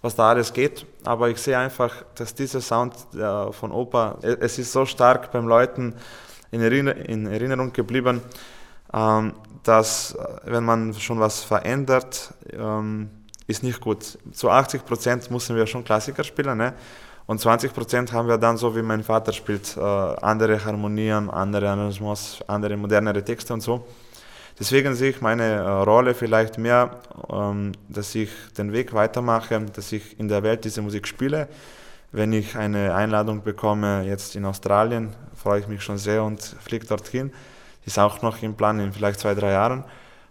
was 0.03 0.17
da 0.17 0.31
alles 0.31 0.53
geht. 0.53 0.85
Aber 1.05 1.31
ich 1.31 1.39
sehe 1.39 1.57
einfach, 1.57 2.05
dass 2.17 2.35
dieser 2.35 2.61
Sound 2.61 2.95
äh, 3.15 3.53
von 3.53 3.73
Opa, 3.73 4.19
e, 4.23 4.37
es 4.41 4.59
ist 4.59 4.73
so 4.73 4.85
stark 4.85 5.33
beim 5.33 5.47
Leuten 5.47 5.95
in, 6.51 6.61
Erinner 6.61 6.97
in 6.97 7.27
Erinnerung 7.27 7.73
geblieben, 7.73 8.21
dass 9.63 10.15
äh, 10.15 10.27
wenn 10.45 10.65
man 10.65 10.95
schon 10.95 11.21
was 11.21 11.43
verändert, 11.43 12.35
ähm, 12.53 13.11
ist 13.47 13.63
nicht 13.63 13.81
gut. 13.81 14.19
Zu 14.33 14.51
80 14.51 14.85
Prozent 14.85 15.31
müssen 15.31 15.57
wir 15.57 15.67
schon 15.67 15.85
Klassiker 15.85 16.25
spielen, 16.25 16.59
ne? 16.59 16.75
Und 17.27 17.41
20 17.41 17.73
Prozent 17.73 18.13
haben 18.13 18.29
wir 18.29 18.37
dann 18.37 18.57
so, 18.57 18.75
wie 18.75 18.83
mein 18.83 19.03
Vater 19.03 19.33
spielt, 19.33 19.77
äh, 19.77 19.81
andere 19.81 20.65
Harmonien, 20.65 21.31
andere 21.31 21.71
Arrangements, 21.71 22.41
andere 22.47 22.77
modernere 22.77 23.23
Texte 23.25 23.55
und 23.55 23.61
so. 23.61 23.87
Deswegen 24.59 24.95
sehe 24.95 25.11
ich 25.11 25.21
meine 25.21 25.45
äh, 25.45 25.69
Rolle 25.69 26.15
vielleicht 26.15 26.59
mehr, 26.59 27.01
ähm, 27.31 27.73
dass 27.89 28.15
ich 28.15 28.31
den 28.59 28.73
Weg 28.73 28.93
weitermache, 28.93 29.61
dass 29.61 29.93
ich 29.93 30.19
in 30.19 30.29
der 30.29 30.43
Welt 30.43 30.65
diese 30.65 30.83
Musik 30.83 31.07
spiele. 31.07 31.49
Wenn 32.11 32.33
ich 32.33 32.57
eine 32.57 32.95
Einladung 32.95 33.43
bekomme, 33.43 34.03
jetzt 34.03 34.37
in 34.37 34.45
Australien, 34.45 35.15
freue 35.35 35.61
ich 35.61 35.69
mich 35.69 35.83
schon 35.83 35.97
sehr 35.97 36.23
und 36.23 36.43
fliege 36.43 36.87
dorthin. 36.87 37.33
Ist 37.85 37.99
auch 37.99 38.23
noch 38.23 38.43
im 38.43 38.55
Plan 38.55 38.79
in 38.81 38.93
vielleicht 38.93 39.21
zwei, 39.21 39.35
drei 39.35 39.53
Jahren, 39.53 39.85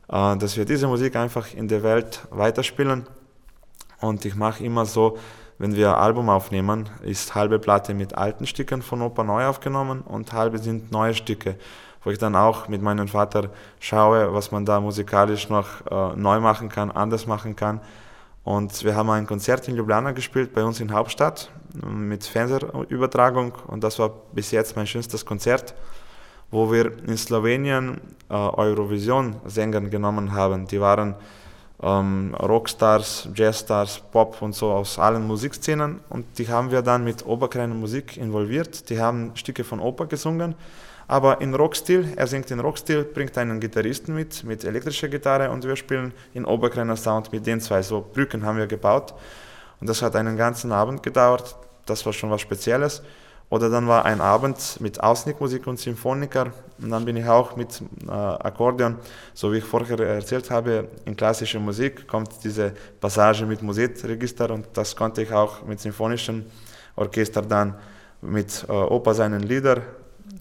äh, 0.09 0.37
dass 0.37 0.57
wir 0.57 0.65
diese 0.65 0.87
Musik 0.87 1.15
einfach 1.15 1.53
in 1.53 1.67
der 1.67 1.83
Welt 1.83 2.27
weiterspielen. 2.31 3.07
Und 3.99 4.25
ich 4.25 4.35
mache 4.35 4.63
immer 4.63 4.85
so, 4.85 5.17
wenn 5.57 5.75
wir 5.75 5.89
ein 5.89 6.01
Album 6.01 6.29
aufnehmen, 6.29 6.89
ist 7.03 7.35
halbe 7.35 7.59
Platte 7.59 7.93
mit 7.93 8.15
alten 8.15 8.47
Stücken 8.47 8.81
von 8.81 9.01
Opa 9.01 9.23
neu 9.23 9.45
aufgenommen 9.45 10.01
und 10.01 10.33
halbe 10.33 10.57
sind 10.57 10.91
neue 10.91 11.13
Stücke 11.13 11.55
wo 12.03 12.09
ich 12.09 12.17
dann 12.17 12.35
auch 12.35 12.67
mit 12.67 12.81
meinem 12.81 13.07
Vater 13.07 13.49
schaue, 13.79 14.33
was 14.33 14.51
man 14.51 14.65
da 14.65 14.79
musikalisch 14.79 15.49
noch 15.49 15.67
äh, 15.89 16.15
neu 16.15 16.39
machen 16.39 16.69
kann, 16.69 16.91
anders 16.91 17.27
machen 17.27 17.55
kann. 17.55 17.79
Und 18.43 18.83
wir 18.83 18.95
haben 18.95 19.09
ein 19.11 19.27
Konzert 19.27 19.67
in 19.67 19.75
Ljubljana 19.75 20.11
gespielt, 20.11 20.53
bei 20.53 20.63
uns 20.63 20.79
in 20.79 20.91
Hauptstadt, 20.91 21.51
mit 21.85 22.23
Fernsehübertragung. 22.23 23.53
Und 23.67 23.83
das 23.83 23.99
war 23.99 24.09
bis 24.33 24.49
jetzt 24.49 24.75
mein 24.75 24.87
schönstes 24.87 25.25
Konzert, 25.25 25.75
wo 26.51 26.71
wir 26.71 26.91
in 27.07 27.17
Slowenien 27.17 27.99
äh, 28.29 28.33
Eurovision-Sänger 28.33 29.81
genommen 29.81 30.33
haben. 30.33 30.67
Die 30.67 30.79
waren 30.79 31.15
ähm, 31.81 32.35
Rockstars, 32.35 33.29
Jazzstars, 33.33 34.01
Pop 34.11 34.41
und 34.41 34.53
so 34.53 34.71
aus 34.71 34.99
allen 34.99 35.25
Musikszenen. 35.25 36.01
Und 36.09 36.25
die 36.37 36.47
haben 36.47 36.69
wir 36.71 36.81
dann 36.81 37.03
mit 37.03 37.25
Oberkreiner 37.25 37.73
Musik 37.73 38.17
involviert. 38.17 38.89
Die 38.89 38.99
haben 38.99 39.31
Stücke 39.35 39.63
von 39.63 39.79
Oper 39.79 40.05
gesungen 40.05 40.55
aber 41.11 41.41
in 41.41 41.53
Rockstil. 41.53 42.13
Er 42.15 42.25
singt 42.25 42.51
in 42.51 42.61
Rockstil, 42.61 43.03
bringt 43.03 43.37
einen 43.37 43.59
Gitarristen 43.59 44.15
mit, 44.15 44.45
mit 44.45 44.63
elektrischer 44.63 45.09
Gitarre 45.09 45.51
und 45.51 45.65
wir 45.65 45.75
spielen 45.75 46.13
in 46.33 46.45
Oberkreiner 46.45 46.95
Sound 46.95 47.33
mit 47.33 47.45
den 47.45 47.59
zwei. 47.59 47.81
So 47.81 47.99
Brücken 48.13 48.45
haben 48.45 48.57
wir 48.57 48.65
gebaut 48.65 49.13
und 49.81 49.89
das 49.89 50.01
hat 50.01 50.15
einen 50.15 50.37
ganzen 50.37 50.71
Abend 50.71 51.03
gedauert. 51.03 51.57
Das 51.85 52.05
war 52.05 52.13
schon 52.13 52.29
was 52.29 52.39
Spezielles. 52.39 53.03
Oder 53.51 53.69
dann 53.69 53.85
war 53.87 54.05
ein 54.05 54.21
Abend 54.21 54.79
mit 54.79 55.03
Ausnickmusik 55.03 55.67
und 55.67 55.77
Symphoniker 55.77 56.53
und 56.81 56.89
dann 56.89 57.03
bin 57.03 57.17
ich 57.17 57.27
auch 57.27 57.57
mit 57.57 57.81
äh, 58.07 58.09
Akkordeon, 58.09 58.95
so 59.33 59.51
wie 59.51 59.57
ich 59.57 59.65
vorher 59.65 59.99
erzählt 59.99 60.49
habe, 60.49 60.87
in 61.03 61.17
klassischer 61.17 61.59
Musik 61.59 62.07
kommt 62.07 62.29
diese 62.45 62.73
Passage 63.01 63.45
mit 63.45 63.61
Musikregister 63.61 64.49
und 64.51 64.67
das 64.73 64.95
konnte 64.95 65.21
ich 65.21 65.33
auch 65.33 65.63
mit 65.65 65.81
symphonischen 65.81 66.45
Orchester 66.95 67.41
dann 67.41 67.75
mit 68.21 68.65
äh, 68.69 68.71
Opa 68.71 69.13
seinen 69.13 69.43
Lieder 69.43 69.81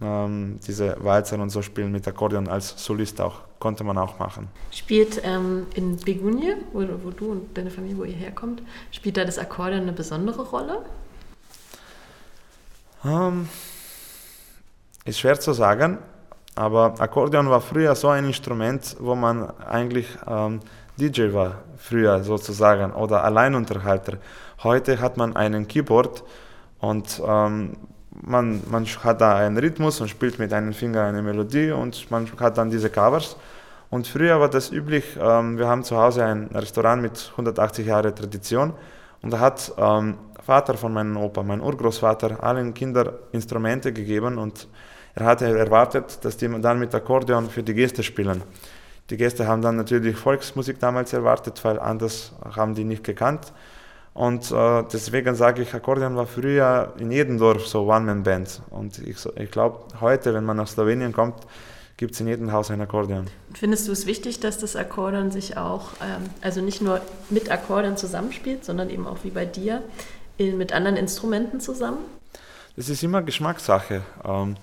ähm, 0.00 0.60
diese 0.64 0.96
Walzer 1.00 1.40
und 1.40 1.50
so 1.50 1.62
spielen 1.62 1.90
mit 1.90 2.06
Akkordeon 2.06 2.46
als 2.46 2.74
Solist 2.76 3.20
auch. 3.20 3.40
Konnte 3.58 3.82
man 3.82 3.98
auch 3.98 4.20
machen. 4.20 4.48
Spielt 4.70 5.20
ähm, 5.24 5.66
in 5.74 5.96
Begunje, 5.96 6.58
wo, 6.72 6.86
wo, 7.02 7.10
du 7.10 7.32
und 7.32 7.58
deine 7.58 7.70
Familie, 7.70 7.98
wo 7.98 8.04
ihr 8.04 8.14
herkommt, 8.14 8.62
spielt 8.92 9.16
da 9.16 9.24
das 9.24 9.38
Akkordeon 9.38 9.82
eine 9.82 9.92
besondere 9.92 10.42
Rolle? 10.42 10.84
Ähm, 13.04 13.48
ist 15.04 15.20
schwer 15.20 15.40
zu 15.40 15.52
sagen, 15.52 15.98
aber 16.54 16.94
Akkordeon 16.98 17.48
war 17.48 17.60
früher 17.60 17.94
so 17.94 18.08
ein 18.08 18.26
Instrument, 18.26 18.96
wo 19.00 19.14
man 19.14 19.50
eigentlich 19.60 20.06
ähm, 20.26 20.60
DJ 20.98 21.32
war, 21.32 21.62
früher 21.78 22.22
sozusagen, 22.22 22.92
oder 22.92 23.24
Alleinunterhalter. 23.24 24.18
Heute 24.62 25.00
hat 25.00 25.16
man 25.16 25.34
einen 25.34 25.66
Keyboard 25.66 26.22
und 26.78 27.22
ähm, 27.26 27.76
man, 28.10 28.62
man 28.70 28.84
hat 28.84 29.22
da 29.22 29.36
einen 29.36 29.56
Rhythmus 29.56 30.02
und 30.02 30.08
spielt 30.08 30.38
mit 30.38 30.52
einem 30.52 30.74
Finger 30.74 31.04
eine 31.04 31.22
Melodie 31.22 31.70
und 31.70 32.10
man 32.10 32.28
hat 32.38 32.58
dann 32.58 32.70
diese 32.70 32.90
Covers. 32.90 33.36
Und 33.88 34.06
früher 34.06 34.38
war 34.38 34.50
das 34.50 34.70
üblich, 34.70 35.16
ähm, 35.18 35.56
wir 35.56 35.66
haben 35.66 35.82
zu 35.84 35.96
Hause 35.96 36.24
ein 36.24 36.48
Restaurant 36.52 37.00
mit 37.00 37.30
180 37.32 37.86
Jahren 37.86 38.14
Tradition 38.14 38.74
und 39.22 39.32
da 39.32 39.40
hat 39.40 39.72
ähm, 39.78 40.18
Vater 40.42 40.74
von 40.74 40.92
meinem 40.92 41.16
Opa, 41.16 41.42
mein 41.42 41.61
Urgroßvater, 41.61 42.42
allen 42.42 42.74
Kindern 42.74 43.11
Instrumente 43.33 43.92
gegeben 43.92 44.38
und 44.38 44.68
er 45.14 45.26
hatte 45.26 45.46
erwartet, 45.46 46.18
dass 46.22 46.37
die 46.37 46.48
dann 46.61 46.79
mit 46.79 46.94
Akkordeon 46.94 47.50
für 47.50 47.62
die 47.62 47.74
Gäste 47.74 48.03
spielen. 48.03 48.42
Die 49.11 49.16
Gäste 49.16 49.46
haben 49.46 49.61
dann 49.61 49.76
natürlich 49.76 50.16
Volksmusik 50.16 50.79
damals 50.79 51.12
erwartet, 51.12 51.62
weil 51.64 51.81
anders 51.81 52.33
haben 52.55 52.74
die 52.74 52.85
nicht 52.85 53.03
gekannt. 53.03 53.53
Und 54.14 54.50
äh, 54.50 54.85
deswegen 54.92 55.35
sage 55.35 55.62
ich, 55.62 55.74
Akkordeon 55.74 56.16
war 56.16 56.26
früher 56.26 56.92
in 56.98 57.11
jedem 57.11 57.38
Dorf 57.38 57.66
so 57.66 57.90
One-Man-Band. 57.90 58.62
Und 58.70 58.98
ich, 58.98 59.16
ich 59.37 59.50
glaube, 59.50 59.81
heute, 60.00 60.35
wenn 60.35 60.44
man 60.44 60.57
nach 60.57 60.68
Slowenien 60.68 61.12
kommt, 61.12 61.35
gibt 61.96 62.14
es 62.14 62.20
in 62.20 62.29
jedem 62.29 62.50
Haus 62.50 62.70
ein 62.70 62.81
Akkordeon. 62.81 63.26
Findest 63.55 63.87
du 63.87 63.92
es 63.92 64.07
wichtig, 64.07 64.40
dass 64.40 64.59
das 64.59 64.74
Akkordeon 64.74 65.31
sich 65.31 65.57
auch, 65.57 65.90
ähm, 66.03 66.31
also 66.40 66.61
nicht 66.61 66.81
nur 66.81 67.00
mit 67.29 67.50
Akkordeon 67.50 67.96
zusammenspielt, 67.96 68.64
sondern 68.64 68.90
eben 68.90 69.07
auch 69.07 69.18
wie 69.22 69.31
bei 69.31 69.44
dir 69.44 69.83
mit 70.40 70.72
anderen 70.72 70.96
Instrumenten 70.96 71.61
zusammen? 71.61 71.98
Das 72.76 72.88
ist 72.88 73.03
immer 73.03 73.22
Geschmackssache. 73.22 74.03
Ähm, 74.24 74.57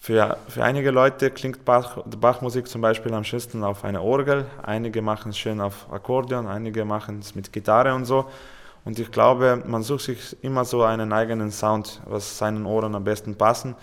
für, 0.00 0.36
für 0.48 0.64
einige 0.64 0.90
Leute 0.90 1.30
klingt 1.30 1.64
Bach, 1.64 1.98
Bachmusik 2.04 2.68
zum 2.68 2.80
Beispiel 2.80 3.12
am 3.14 3.24
schönsten 3.24 3.64
auf 3.64 3.84
einer 3.84 4.02
Orgel, 4.02 4.46
einige 4.62 5.02
machen 5.02 5.30
es 5.30 5.38
schön 5.38 5.60
auf 5.60 5.86
Akkordeon, 5.92 6.46
einige 6.46 6.84
machen 6.84 7.18
es 7.20 7.34
mit 7.34 7.52
Gitarre 7.52 7.94
und 7.94 8.04
so. 8.04 8.26
Und 8.84 8.98
ich 8.98 9.10
glaube, 9.10 9.62
man 9.66 9.82
sucht 9.82 10.04
sich 10.04 10.36
immer 10.42 10.64
so 10.64 10.82
einen 10.82 11.12
eigenen 11.12 11.50
Sound, 11.50 12.00
was 12.06 12.38
seinen 12.38 12.64
Ohren 12.64 12.94
am 12.94 13.04
besten 13.04 13.34
passen. 13.34 13.74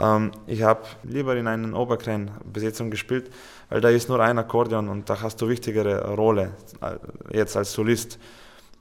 Ähm, 0.00 0.32
ich 0.46 0.62
habe 0.62 0.82
lieber 1.02 1.36
in 1.36 1.46
einer 1.46 1.78
Oberkrähen-Besetzung 1.78 2.90
gespielt, 2.90 3.30
weil 3.68 3.80
da 3.80 3.88
ist 3.90 4.08
nur 4.08 4.20
ein 4.20 4.38
Akkordeon 4.38 4.88
und 4.88 5.08
da 5.08 5.20
hast 5.20 5.40
du 5.40 5.48
wichtigere 5.48 6.14
Rolle 6.14 6.52
äh, 6.80 7.36
jetzt 7.36 7.56
als 7.56 7.72
Solist. 7.72 8.18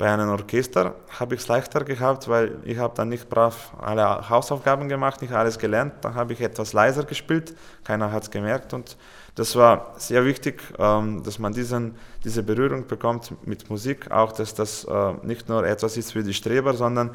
Bei 0.01 0.11
einem 0.11 0.29
Orchester 0.29 0.95
habe 1.19 1.35
ich 1.35 1.41
es 1.41 1.47
leichter 1.47 1.83
gehabt, 1.83 2.27
weil 2.27 2.57
ich 2.63 2.79
habe 2.79 2.91
dann 2.95 3.09
nicht 3.09 3.29
brav 3.29 3.71
alle 3.79 4.27
Hausaufgaben 4.27 4.89
gemacht, 4.89 5.21
nicht 5.21 5.31
alles 5.31 5.59
gelernt. 5.59 5.93
Dann 6.01 6.15
habe 6.15 6.33
ich 6.33 6.41
etwas 6.41 6.73
leiser 6.73 7.03
gespielt, 7.03 7.55
keiner 7.83 8.11
hat 8.11 8.23
es 8.23 8.31
gemerkt 8.31 8.73
und 8.73 8.97
das 9.35 9.55
war 9.55 9.93
sehr 9.97 10.25
wichtig, 10.25 10.63
ähm, 10.79 11.21
dass 11.21 11.37
man 11.37 11.53
diesen, 11.53 11.93
diese 12.23 12.41
Berührung 12.41 12.87
bekommt 12.87 13.31
mit 13.45 13.69
Musik, 13.69 14.09
auch 14.09 14.31
dass 14.31 14.55
das 14.55 14.85
äh, 14.85 15.13
nicht 15.21 15.47
nur 15.49 15.67
etwas 15.67 15.95
ist 15.97 16.13
für 16.13 16.23
die 16.23 16.33
Streber, 16.33 16.73
sondern 16.73 17.11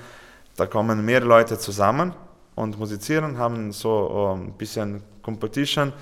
da 0.55 0.67
kommen 0.67 1.05
mehr 1.05 1.23
Leute 1.23 1.59
zusammen 1.59 2.15
und 2.55 2.79
musizieren, 2.79 3.37
haben 3.37 3.73
so 3.73 4.33
ähm, 4.33 4.51
ein 4.51 4.53
bisschen 4.53 5.03
Competition. 5.23 5.93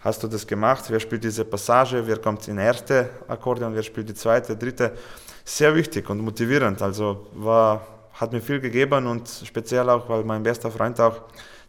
Hast 0.00 0.22
du 0.22 0.28
das 0.28 0.46
gemacht? 0.46 0.84
Wer 0.88 1.00
spielt 1.00 1.24
diese 1.24 1.46
Passage? 1.46 2.06
Wer 2.06 2.18
kommt 2.18 2.46
in 2.48 2.58
erste 2.58 3.08
Akkordeon? 3.26 3.74
Wer 3.74 3.82
spielt 3.82 4.10
die 4.10 4.14
zweite, 4.14 4.54
dritte? 4.54 4.92
Sehr 5.48 5.74
wichtig 5.74 6.08
und 6.10 6.20
motivierend. 6.20 6.82
Also 6.82 7.26
war, 7.34 7.86
hat 8.12 8.32
mir 8.32 8.40
viel 8.40 8.60
gegeben 8.60 9.06
und 9.06 9.28
speziell 9.44 9.88
auch, 9.88 10.08
weil 10.08 10.24
mein 10.24 10.42
bester 10.42 10.70
Freund 10.70 11.00
auch 11.00 11.22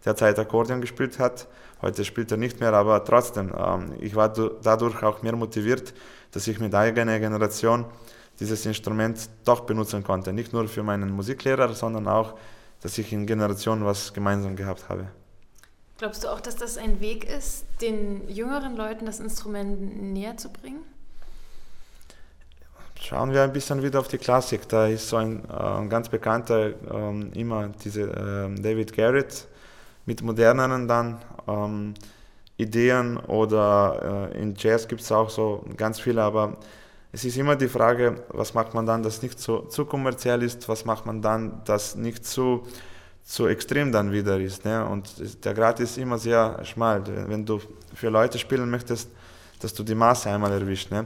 derzeit 0.05 0.37
Akkordeon 0.37 0.81
gespielt 0.81 1.17
hat 1.19 1.47
Heute 1.81 2.03
spielt 2.03 2.29
er 2.31 2.37
nicht 2.37 2.59
mehr, 2.59 2.73
aber 2.73 3.03
trotzdem, 3.05 3.53
ähm, 3.57 3.93
ich 4.01 4.13
war 4.13 4.29
dadurch 4.29 5.01
auch 5.01 5.21
mehr 5.21 5.35
motiviert, 5.35 5.93
dass 6.31 6.45
ich 6.47 6.59
mit 6.59 6.75
eigener 6.75 7.19
Generation 7.19 7.85
dieses 8.39 8.65
Instrument 8.65 9.29
doch 9.45 9.61
benutzen 9.61 10.03
konnte. 10.03 10.33
Nicht 10.33 10.51
nur 10.51 10.67
für 10.67 10.83
meinen 10.83 11.09
Musiklehrer, 11.11 11.73
sondern 11.73 12.07
auch, 12.07 12.35
dass 12.81 12.97
ich 12.97 13.13
in 13.13 13.25
Generationen 13.25 13.85
was 13.85 14.13
gemeinsam 14.13 14.57
gehabt 14.57 14.89
habe. 14.89 15.07
Glaubst 15.97 16.23
du 16.23 16.27
auch, 16.27 16.41
dass 16.41 16.55
das 16.57 16.77
ein 16.77 16.99
Weg 16.99 17.23
ist, 17.29 17.65
den 17.81 18.29
jüngeren 18.29 18.75
Leuten 18.75 19.05
das 19.05 19.21
Instrument 19.21 20.13
näher 20.13 20.35
zu 20.35 20.49
bringen? 20.49 20.81
Schauen 23.01 23.31
wir 23.33 23.43
ein 23.43 23.53
bisschen 23.53 23.81
wieder 23.81 23.99
auf 23.99 24.09
die 24.09 24.17
Klassik. 24.17 24.67
Da 24.67 24.87
ist 24.87 25.07
so 25.07 25.15
ein, 25.15 25.43
äh, 25.45 25.87
ganz 25.87 26.09
bekannter, 26.09 26.67
äh, 26.67 27.39
immer 27.39 27.69
diese 27.83 28.01
äh, 28.01 28.61
David 28.61 28.93
Garrett, 28.93 29.47
mit 30.05 30.21
moderneren 30.21 30.87
dann 30.87 31.17
ähm, 31.47 31.93
Ideen 32.57 33.15
oder 33.17 34.31
äh, 34.33 34.41
in 34.41 34.53
Jazz 34.57 34.87
gibt 34.87 34.99
es 34.99 35.11
auch 35.13 35.29
so 35.29 35.63
ganz 35.77 35.99
viele, 36.01 36.21
aber 36.21 36.57
es 37.13 37.23
ist 37.23 37.37
immer 37.37 37.55
die 37.55 37.69
Frage, 37.69 38.21
was 38.29 38.53
macht 38.53 38.73
man 38.73 38.85
dann, 38.85 39.01
das 39.01 39.21
nicht 39.21 39.39
so, 39.39 39.61
zu 39.61 39.85
kommerziell 39.85 40.43
ist, 40.43 40.67
was 40.67 40.83
macht 40.83 41.05
man 41.05 41.21
dann, 41.21 41.61
das 41.63 41.95
nicht 41.95 42.25
zu, 42.25 42.67
zu 43.23 43.47
extrem 43.47 43.93
dann 43.93 44.11
wieder 44.11 44.37
ist. 44.39 44.65
Ne? 44.65 44.85
Und 44.85 45.45
der 45.45 45.53
Grad 45.53 45.79
ist 45.79 45.97
immer 45.97 46.17
sehr 46.17 46.63
schmal. 46.65 47.01
Wenn 47.27 47.45
du 47.45 47.61
für 47.95 48.09
Leute 48.09 48.37
spielen 48.37 48.69
möchtest, 48.69 49.09
dass 49.61 49.73
du 49.73 49.83
die 49.83 49.95
Maße 49.95 50.29
einmal 50.29 50.51
erwischst. 50.51 50.91
Ne? 50.91 51.05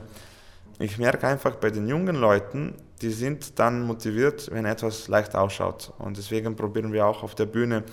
Ich 0.78 0.98
merke 0.98 1.26
einfach 1.26 1.56
bei 1.56 1.70
den 1.70 1.88
jungen 1.88 2.16
Leuten, 2.16 2.74
die 3.00 3.10
sind 3.10 3.58
dann 3.58 3.82
motiviert, 3.82 4.50
wenn 4.52 4.64
etwas 4.64 5.08
leicht 5.08 5.34
ausschaut. 5.34 5.92
Und 5.98 6.16
deswegen 6.16 6.56
probieren 6.56 6.92
wir 6.92 7.06
auch 7.06 7.22
auf 7.22 7.34
der 7.34 7.46
Bühne 7.46 7.84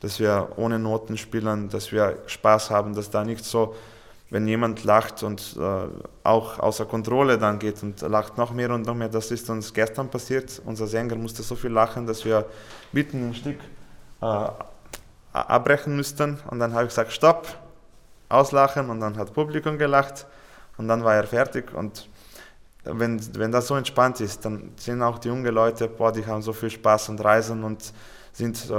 dass 0.00 0.18
wir 0.18 0.48
ohne 0.56 0.78
Noten 0.78 1.16
spielen, 1.16 1.68
dass 1.68 1.92
wir 1.92 2.18
Spaß 2.26 2.70
haben, 2.70 2.94
dass 2.94 3.10
da 3.10 3.22
nicht 3.22 3.44
so, 3.44 3.74
wenn 4.30 4.46
jemand 4.46 4.84
lacht 4.84 5.22
und 5.22 5.56
äh, 5.58 5.88
auch 6.24 6.58
außer 6.58 6.86
Kontrolle 6.86 7.36
dann 7.36 7.58
geht 7.58 7.82
und 7.82 8.00
lacht 8.00 8.38
noch 8.38 8.52
mehr 8.52 8.70
und 8.70 8.86
noch 8.86 8.94
mehr, 8.94 9.08
das 9.08 9.30
ist 9.30 9.50
uns 9.50 9.74
gestern 9.74 10.08
passiert. 10.08 10.62
Unser 10.64 10.86
Sänger 10.86 11.16
musste 11.16 11.42
so 11.42 11.54
viel 11.54 11.70
lachen, 11.70 12.06
dass 12.06 12.24
wir 12.24 12.46
mitten 12.92 13.28
im 13.28 13.34
Stück 13.34 13.58
äh, 14.22 14.48
abbrechen 15.32 15.96
müssten. 15.96 16.38
Und 16.48 16.60
dann 16.60 16.72
habe 16.72 16.84
ich 16.84 16.90
gesagt, 16.90 17.12
stopp, 17.12 17.48
auslachen. 18.28 18.88
Und 18.88 19.00
dann 19.00 19.16
hat 19.16 19.34
Publikum 19.34 19.78
gelacht. 19.78 20.26
Und 20.78 20.86
dann 20.86 21.04
war 21.04 21.16
er 21.16 21.24
fertig. 21.24 21.74
Und 21.74 22.08
wenn, 22.84 23.20
wenn 23.36 23.52
das 23.52 23.66
so 23.66 23.76
entspannt 23.76 24.20
ist, 24.20 24.44
dann 24.44 24.72
sind 24.76 25.02
auch 25.02 25.18
die 25.18 25.28
jungen 25.28 25.54
Leute, 25.54 25.88
boah, 25.88 26.12
die 26.12 26.24
haben 26.24 26.42
so 26.42 26.52
viel 26.52 26.70
Spaß 26.70 27.10
und 27.10 27.22
reisen 27.22 27.62
und 27.64 27.92
sind 28.32 28.70
äh, 28.70 28.74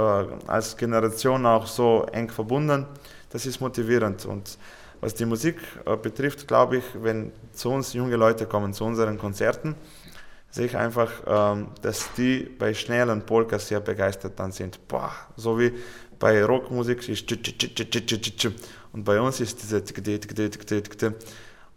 als 0.46 0.76
Generation 0.76 1.46
auch 1.46 1.66
so 1.66 2.06
eng 2.12 2.30
verbunden. 2.30 2.86
Das 3.30 3.46
ist 3.46 3.60
motivierend. 3.60 4.24
Und 4.26 4.58
was 5.00 5.14
die 5.14 5.24
Musik 5.24 5.56
äh, 5.84 5.96
betrifft, 5.96 6.48
glaube 6.48 6.78
ich, 6.78 6.84
wenn 7.00 7.32
zu 7.52 7.70
uns 7.70 7.92
junge 7.92 8.16
Leute 8.16 8.46
kommen, 8.46 8.72
zu 8.72 8.84
unseren 8.84 9.18
Konzerten, 9.18 9.74
sehe 10.50 10.66
ich 10.66 10.76
einfach, 10.76 11.10
ähm, 11.26 11.68
dass 11.80 12.12
die 12.14 12.40
bei 12.58 12.74
schnellen 12.74 13.22
Polkas 13.22 13.68
sehr 13.68 13.80
begeistert 13.80 14.38
dann 14.38 14.52
sind. 14.52 14.86
Boah, 14.88 15.12
so 15.36 15.58
wie 15.58 15.72
bei 16.18 16.44
Rockmusik 16.44 17.08
ist 17.08 17.32
und 18.92 19.04
bei 19.04 19.20
uns 19.20 19.40
ist 19.40 19.62
diese 19.62 19.82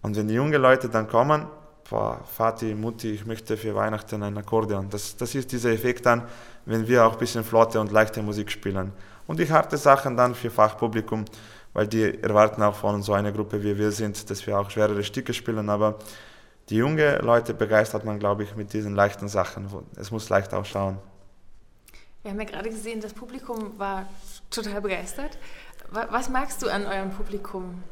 und 0.02 0.16
wenn 0.16 0.28
die 0.28 0.36
jungen 0.36 0.62
Leute 0.62 0.88
dann 0.88 1.08
kommen, 1.08 1.48
Vati, 1.90 2.74
Mutti, 2.74 3.12
ich 3.12 3.26
möchte 3.26 3.58
für 3.58 3.76
Weihnachten 3.76 4.24
ein 4.24 4.38
Akkordeon. 4.38 4.90
Das, 4.90 5.16
das 5.18 5.36
ist 5.36 5.52
dieser 5.52 5.72
Effekt 5.72 6.06
dann, 6.06 6.24
wenn 6.66 6.88
wir 6.88 7.06
auch 7.06 7.14
ein 7.14 7.20
bisschen 7.20 7.44
flotte 7.44 7.80
und 7.80 7.92
leichte 7.92 8.24
Musik 8.24 8.52
spielen. 8.52 8.92
Und 9.28 9.40
die 9.40 9.52
harte 9.52 9.78
Sachen 9.78 10.18
dann 10.18 10.34
für 10.34 10.50
Fachpublikum, 10.50 11.26
weil 11.74 11.88
die 11.88 12.24
erwarten 12.24 12.64
auch 12.64 12.76
von 12.76 13.04
so 13.04 13.14
einer 13.14 13.32
Gruppe 13.32 13.64
wie 13.64 13.78
wir 13.78 13.92
sind, 13.92 14.30
dass 14.30 14.46
wir 14.48 14.58
auch 14.58 14.70
schwerere 14.70 15.04
Stücke 15.04 15.34
spielen. 15.34 15.70
Aber 15.70 16.00
die 16.70 16.78
junge 16.78 17.20
Leute 17.20 17.54
begeistert 17.54 18.04
man, 18.04 18.18
glaube 18.18 18.44
ich, 18.44 18.56
mit 18.56 18.74
diesen 18.74 18.96
leichten 18.96 19.28
Sachen. 19.28 19.68
Es 19.96 20.10
muss 20.10 20.30
leicht 20.30 20.54
ausschauen. 20.54 20.98
Wir 22.24 22.32
haben 22.32 22.40
ja 22.40 22.46
gerade 22.46 22.70
gesehen, 22.70 23.02
das 23.02 23.14
Publikum 23.14 23.78
war 23.78 24.08
total 24.50 24.82
begeistert. 24.82 25.38
Was 25.92 26.30
magst 26.30 26.64
du 26.64 26.70
an 26.70 26.88
eurem 26.88 27.12
Publikum? 27.12 27.84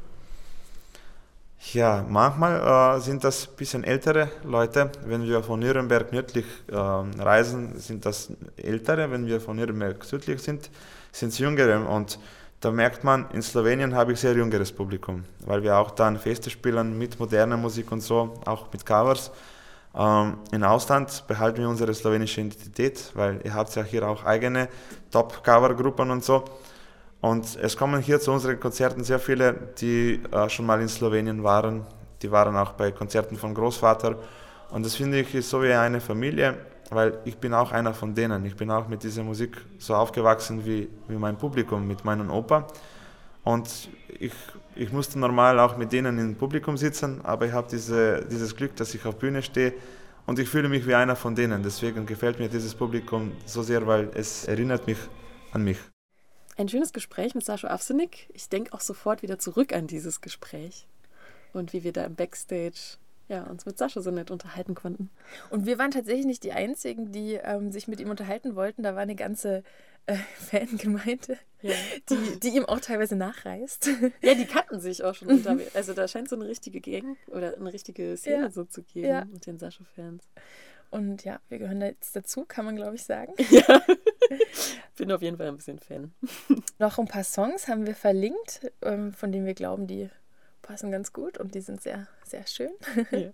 Ja, 1.71 2.05
manchmal 2.07 2.97
äh, 2.97 2.99
sind 2.99 3.23
das 3.23 3.47
ein 3.47 3.55
bisschen 3.55 3.83
ältere 3.85 4.29
Leute. 4.43 4.91
Wenn 5.05 5.23
wir 5.23 5.41
von 5.41 5.61
Nürnberg 5.61 6.11
nördlich 6.11 6.45
äh, 6.67 6.75
reisen, 6.75 7.79
sind 7.79 8.05
das 8.05 8.31
ältere. 8.57 9.09
Wenn 9.09 9.25
wir 9.25 9.39
von 9.39 9.55
Nürnberg 9.55 10.03
südlich 10.03 10.41
sind, 10.41 10.69
sind 11.11 11.29
es 11.29 11.39
jüngere. 11.39 11.87
Und 11.89 12.19
da 12.59 12.69
merkt 12.69 13.05
man, 13.05 13.27
in 13.31 13.41
Slowenien 13.41 13.95
habe 13.95 14.11
ich 14.11 14.19
sehr 14.19 14.33
jüngeres 14.33 14.73
Publikum, 14.73 15.23
weil 15.45 15.63
wir 15.63 15.77
auch 15.77 15.91
dann 15.91 16.19
Feste 16.19 16.49
spielen 16.49 16.97
mit 16.97 17.17
moderner 17.17 17.57
Musik 17.57 17.91
und 17.91 18.01
so, 18.01 18.33
auch 18.45 18.71
mit 18.73 18.85
Covers. 18.85 19.31
Ähm, 19.95 20.39
Im 20.51 20.63
Ausland 20.63 21.23
behalten 21.27 21.61
wir 21.61 21.69
unsere 21.69 21.93
slowenische 21.93 22.41
Identität, 22.41 23.11
weil 23.13 23.39
ihr 23.43 23.53
habt 23.53 23.73
ja 23.75 23.83
hier 23.83 24.07
auch 24.07 24.25
eigene 24.25 24.67
Top-Cover-Gruppen 25.11 26.11
und 26.11 26.23
so. 26.25 26.43
Und 27.23 27.55
es 27.55 27.77
kommen 27.77 28.01
hier 28.01 28.19
zu 28.19 28.33
unseren 28.33 28.59
Konzerten 28.59 29.01
sehr 29.05 29.17
viele, 29.17 29.53
die 29.79 30.19
äh, 30.29 30.49
schon 30.49 30.65
mal 30.65 30.81
in 30.81 30.89
Slowenien 30.89 31.41
waren. 31.41 31.85
Die 32.21 32.29
waren 32.29 32.53
auch 32.57 32.73
bei 32.73 32.91
Konzerten 32.91 33.37
von 33.37 33.53
Großvater. 33.53 34.17
Und 34.71 34.85
das 34.85 34.95
finde 34.95 35.21
ich 35.21 35.33
ist 35.33 35.49
so 35.49 35.63
wie 35.63 35.71
eine 35.71 36.01
Familie, 36.01 36.57
weil 36.89 37.19
ich 37.23 37.37
bin 37.37 37.53
auch 37.53 37.71
einer 37.71 37.93
von 37.93 38.13
denen. 38.13 38.43
Ich 38.43 38.57
bin 38.57 38.69
auch 38.69 38.89
mit 38.89 39.03
dieser 39.03 39.23
Musik 39.23 39.55
so 39.77 39.95
aufgewachsen 39.95 40.65
wie, 40.65 40.89
wie 41.07 41.15
mein 41.15 41.37
Publikum, 41.37 41.87
mit 41.87 42.03
meinem 42.03 42.29
Opa. 42.29 42.67
Und 43.45 43.69
ich, 44.19 44.33
ich 44.75 44.91
musste 44.91 45.17
normal 45.17 45.61
auch 45.61 45.77
mit 45.77 45.93
denen 45.93 46.19
im 46.19 46.35
Publikum 46.35 46.75
sitzen, 46.75 47.21
aber 47.23 47.45
ich 47.45 47.53
habe 47.53 47.69
diese, 47.71 48.25
dieses 48.29 48.53
Glück, 48.53 48.75
dass 48.75 48.93
ich 48.95 49.05
auf 49.05 49.15
Bühne 49.15 49.41
stehe 49.41 49.71
und 50.25 50.39
ich 50.39 50.49
fühle 50.49 50.67
mich 50.67 50.85
wie 50.85 50.95
einer 50.95 51.15
von 51.15 51.35
denen. 51.35 51.63
Deswegen 51.63 52.05
gefällt 52.05 52.37
mir 52.39 52.49
dieses 52.49 52.75
Publikum 52.75 53.31
so 53.45 53.63
sehr, 53.63 53.87
weil 53.87 54.09
es 54.13 54.45
erinnert 54.45 54.87
mich 54.87 54.97
an 55.53 55.63
mich 55.63 55.92
ein 56.57 56.69
schönes 56.69 56.93
Gespräch 56.93 57.35
mit 57.35 57.43
Sascha 57.45 57.67
Afsenik. 57.69 58.29
Ich 58.33 58.49
denke 58.49 58.73
auch 58.73 58.81
sofort 58.81 59.21
wieder 59.21 59.39
zurück 59.39 59.73
an 59.73 59.87
dieses 59.87 60.21
Gespräch 60.21 60.87
und 61.53 61.73
wie 61.73 61.83
wir 61.83 61.93
da 61.93 62.03
im 62.05 62.15
Backstage 62.15 62.97
ja, 63.29 63.43
uns 63.43 63.65
mit 63.65 63.77
Sascha 63.77 64.01
so 64.01 64.11
nett 64.11 64.31
unterhalten 64.31 64.75
konnten. 64.75 65.09
Und 65.49 65.65
wir 65.65 65.77
waren 65.79 65.91
tatsächlich 65.91 66.25
nicht 66.25 66.43
die 66.43 66.51
Einzigen, 66.51 67.11
die 67.13 67.35
ähm, 67.35 67.71
sich 67.71 67.87
mit 67.87 67.99
ihm 68.01 68.09
unterhalten 68.09 68.55
wollten. 68.55 68.83
Da 68.83 68.95
war 68.95 69.01
eine 69.01 69.15
ganze 69.15 69.63
äh, 70.07 70.15
Fangemeinde, 70.35 71.37
Ja. 71.61 71.73
die, 72.09 72.39
die 72.41 72.49
ihm 72.49 72.65
auch 72.65 72.81
teilweise 72.81 73.15
nachreist. 73.15 73.89
ja, 74.21 74.35
die 74.35 74.45
kannten 74.45 74.81
sich 74.81 75.03
auch 75.03 75.15
schon 75.15 75.27
unterwegs. 75.29 75.73
Also 75.73 75.93
da 75.93 76.07
scheint 76.09 76.27
so 76.27 76.35
eine 76.35 76.47
richtige 76.47 76.81
Gang 76.81 77.17
oder 77.27 77.55
eine 77.55 77.71
richtige 77.71 78.17
Szene 78.17 78.43
Ja. 78.43 78.51
so 78.51 78.65
zu 78.65 78.83
geben 78.83 79.07
Ja. 79.07 79.25
mit 79.25 79.47
den 79.47 79.57
Sascha-Fans. 79.57 80.23
Und 80.89 81.23
ja, 81.23 81.39
wir 81.49 81.59
gehören 81.59 81.79
da 81.79 81.87
jetzt 81.87 82.15
dazu, 82.15 82.45
kann 82.45 82.65
man 82.65 82.75
glaube 82.75 82.95
ich 82.95 83.03
sagen. 83.03 83.33
Ja. 83.49 83.81
Bin 84.95 85.11
auf 85.11 85.21
jeden 85.21 85.37
Fall 85.37 85.47
ein 85.47 85.57
bisschen 85.57 85.79
Fan. 85.79 86.13
Noch 86.79 86.97
ein 86.97 87.07
paar 87.07 87.23
Songs 87.23 87.67
haben 87.67 87.85
wir 87.85 87.95
verlinkt, 87.95 88.71
ähm, 88.81 89.11
von 89.11 89.31
denen 89.31 89.45
wir 89.45 89.53
glauben, 89.53 89.85
die 89.87 90.09
passen 90.61 90.91
ganz 90.91 91.13
gut 91.13 91.37
und 91.37 91.55
die 91.55 91.61
sind 91.61 91.81
sehr, 91.81 92.07
sehr 92.25 92.47
schön. 92.47 92.71
Ja. 93.11 93.31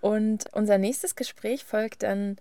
Und 0.00 0.44
unser 0.52 0.78
nächstes 0.78 1.16
Gespräch 1.16 1.64
folgt 1.64 2.02
dann 2.02 2.36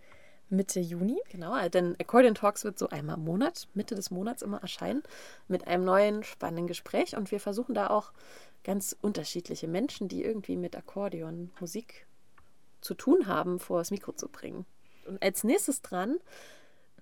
Mitte 0.50 0.80
Juni. 0.80 1.20
Genau, 1.30 1.58
äh, 1.58 1.70
denn 1.70 1.96
Accordion 2.00 2.36
Talks 2.36 2.64
wird 2.64 2.80
so 2.80 2.90
einmal 2.90 3.18
im 3.18 3.24
Monat, 3.24 3.68
Mitte 3.74 3.96
des 3.96 4.12
Monats 4.12 4.42
immer 4.42 4.62
erscheinen, 4.62 5.04
mit 5.48 5.68
einem 5.68 5.86
neuen 5.86 6.24
spannenden 6.24 6.68
Gespräch. 6.68 7.16
Und 7.16 7.32
wir 7.32 7.40
versuchen 7.40 7.76
da 7.76 7.88
auch 7.88 8.12
ganz 8.64 8.96
unterschiedliche 9.02 9.68
Menschen, 9.68 10.08
die 10.08 10.24
irgendwie 10.24 10.58
mit 10.58 10.76
Akkordeon 10.76 11.52
Musik 11.60 12.08
zu 12.82 12.94
tun 12.94 13.28
haben, 13.28 13.60
vor 13.60 13.80
das 13.80 13.92
Mikro 13.92 14.12
zu 14.14 14.28
bringen. 14.30 14.66
Und 15.06 15.22
als 15.22 15.44
nächstes 15.44 15.82
dran 15.82 16.18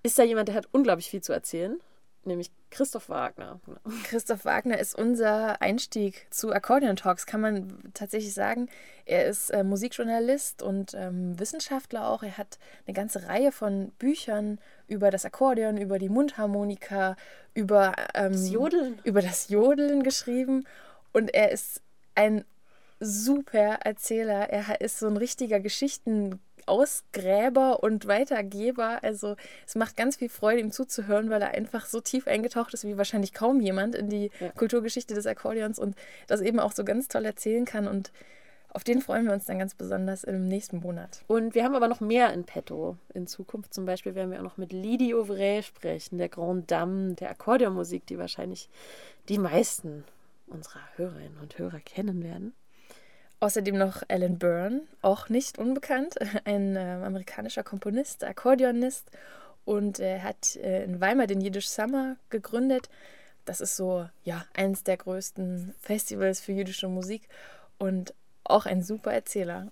ist 0.02 0.18
da 0.18 0.22
jemand, 0.22 0.48
der 0.48 0.54
hat 0.54 0.68
unglaublich 0.72 1.10
viel 1.10 1.20
zu 1.22 1.32
erzählen, 1.32 1.78
nämlich 2.24 2.50
Christoph 2.70 3.08
Wagner. 3.08 3.60
Christoph 4.04 4.44
Wagner 4.44 4.78
ist 4.78 4.94
unser 4.94 5.60
Einstieg 5.62 6.26
zu 6.30 6.52
Accordion 6.52 6.96
Talks, 6.96 7.26
kann 7.26 7.40
man 7.40 7.90
tatsächlich 7.94 8.34
sagen. 8.34 8.68
Er 9.06 9.26
ist 9.26 9.50
äh, 9.50 9.64
Musikjournalist 9.64 10.62
und 10.62 10.94
ähm, 10.94 11.38
Wissenschaftler 11.38 12.08
auch. 12.08 12.22
Er 12.22 12.36
hat 12.36 12.58
eine 12.86 12.94
ganze 12.94 13.26
Reihe 13.26 13.52
von 13.52 13.90
Büchern 13.98 14.58
über 14.86 15.10
das 15.10 15.24
Akkordeon, 15.24 15.78
über 15.78 15.98
die 15.98 16.10
Mundharmonika, 16.10 17.16
über, 17.54 17.94
ähm, 18.14 18.32
Das 18.32 18.50
Jodeln. 18.50 19.00
über 19.04 19.22
das 19.22 19.48
Jodeln 19.48 20.02
geschrieben. 20.02 20.66
Und 21.12 21.32
er 21.34 21.50
ist 21.50 21.80
ein 22.14 22.44
super 23.00 23.78
Erzähler. 23.84 24.50
Er 24.50 24.80
ist 24.80 24.98
so 24.98 25.06
ein 25.06 25.16
richtiger 25.16 25.60
Geschichtenausgräber 25.60 27.82
und 27.82 28.06
Weitergeber. 28.06 29.02
Also 29.02 29.36
es 29.66 29.74
macht 29.74 29.96
ganz 29.96 30.16
viel 30.16 30.28
Freude, 30.28 30.60
ihm 30.60 30.72
zuzuhören, 30.72 31.30
weil 31.30 31.42
er 31.42 31.52
einfach 31.52 31.86
so 31.86 32.00
tief 32.00 32.26
eingetaucht 32.26 32.74
ist 32.74 32.84
wie 32.84 32.98
wahrscheinlich 32.98 33.32
kaum 33.32 33.60
jemand 33.60 33.94
in 33.94 34.08
die 34.08 34.30
Ja. 34.40 34.50
Kulturgeschichte 34.50 35.14
des 35.14 35.26
Akkordeons 35.26 35.78
und 35.78 35.96
das 36.26 36.40
eben 36.40 36.60
auch 36.60 36.72
so 36.72 36.84
ganz 36.84 37.08
toll 37.08 37.24
erzählen 37.24 37.64
kann. 37.64 37.88
Und 37.88 38.12
auf 38.70 38.84
den 38.84 39.00
freuen 39.00 39.26
wir 39.26 39.32
uns 39.32 39.46
dann 39.46 39.58
ganz 39.58 39.74
besonders 39.74 40.24
im 40.24 40.46
nächsten 40.46 40.80
Monat. 40.80 41.22
Und 41.26 41.54
wir 41.54 41.64
haben 41.64 41.74
aber 41.74 41.88
noch 41.88 42.00
mehr 42.00 42.34
in 42.34 42.44
petto. 42.44 42.98
In 43.14 43.26
Zukunft 43.26 43.72
zum 43.72 43.86
Beispiel 43.86 44.14
werden 44.14 44.30
wir 44.30 44.40
auch 44.40 44.44
noch 44.44 44.58
mit 44.58 44.72
Lydie 44.72 45.14
Ouvray 45.14 45.62
sprechen, 45.62 46.18
der 46.18 46.28
Grand 46.28 46.70
Dame 46.70 47.14
der 47.14 47.30
Akkordeonmusik, 47.30 48.06
die 48.06 48.18
wahrscheinlich 48.18 48.68
die 49.30 49.38
meisten 49.38 50.04
unserer 50.48 50.80
Hörerinnen 50.96 51.38
und 51.40 51.58
Hörer 51.58 51.80
kennen 51.80 52.22
werden. 52.22 52.52
Außerdem 53.40 53.78
noch 53.78 54.02
Alan 54.08 54.38
Byrne, 54.38 54.82
auch 55.00 55.28
nicht 55.28 55.58
unbekannt, 55.58 56.16
ein 56.44 56.76
äh, 56.76 57.00
amerikanischer 57.04 57.62
Komponist, 57.62 58.24
Akkordeonist 58.24 59.10
und 59.64 60.00
er 60.00 60.22
hat 60.22 60.56
äh, 60.56 60.84
in 60.84 61.00
Weimar 61.00 61.26
den 61.26 61.40
Yiddish 61.40 61.68
Summer 61.68 62.16
gegründet. 62.30 62.88
Das 63.44 63.60
ist 63.60 63.76
so, 63.76 64.08
ja, 64.24 64.44
eines 64.54 64.82
der 64.82 64.96
größten 64.96 65.74
Festivals 65.80 66.40
für 66.40 66.52
jüdische 66.52 66.88
Musik 66.88 67.28
und 67.78 68.12
auch 68.44 68.66
ein 68.66 68.82
super 68.82 69.12
Erzähler. 69.12 69.68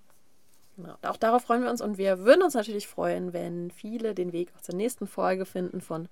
Genau. 0.77 0.95
Auch 1.03 1.17
darauf 1.17 1.43
freuen 1.43 1.63
wir 1.63 1.71
uns 1.71 1.81
und 1.81 1.99
wir 1.99 2.21
würden 2.21 2.43
uns 2.43 2.55
natürlich 2.55 2.87
freuen, 2.87 3.33
wenn 3.33 3.71
viele 3.71 4.15
den 4.15 4.33
Weg 4.33 4.53
auch 4.57 4.61
zur 4.61 4.75
nächsten 4.75 5.07
Folge 5.07 5.47
finden 5.47 5.81
von 5.81 6.09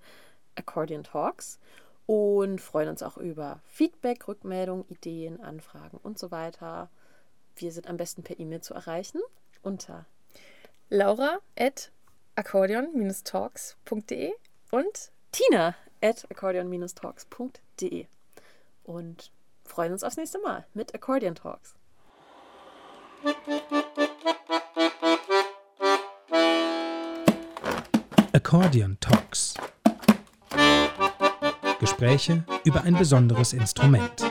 Accordion 0.56 1.04
Talks 1.04 1.58
und 2.06 2.60
freuen 2.60 2.88
uns 2.88 3.02
auch 3.02 3.16
über 3.16 3.60
Feedback, 3.66 4.26
Rückmeldungen, 4.26 4.86
Ideen, 4.88 5.40
Anfragen 5.40 5.98
und 6.02 6.18
so 6.18 6.30
weiter. 6.30 6.88
Wir 7.56 7.72
sind 7.72 7.88
am 7.88 7.96
besten 7.96 8.22
per 8.22 8.38
E-Mail 8.38 8.60
zu 8.60 8.74
erreichen 8.74 9.20
unter 9.62 10.06
Laura 10.90 11.38
at 11.58 11.90
akkordeon-talks.de 12.36 14.32
und 14.70 15.12
tina 15.32 15.74
at 16.02 16.26
accordion-talks.de 16.30 18.06
und 18.84 19.30
freuen 19.64 19.92
uns 19.92 20.02
aufs 20.02 20.16
nächste 20.16 20.38
Mal 20.40 20.66
mit 20.74 20.94
Accordion 20.94 21.34
Talks. 21.34 21.74
Accordion 28.32 28.98
Talks. 29.00 29.54
Gespräche 31.78 32.44
über 32.64 32.82
ein 32.82 32.94
besonderes 32.94 33.52
Instrument. 33.52 34.23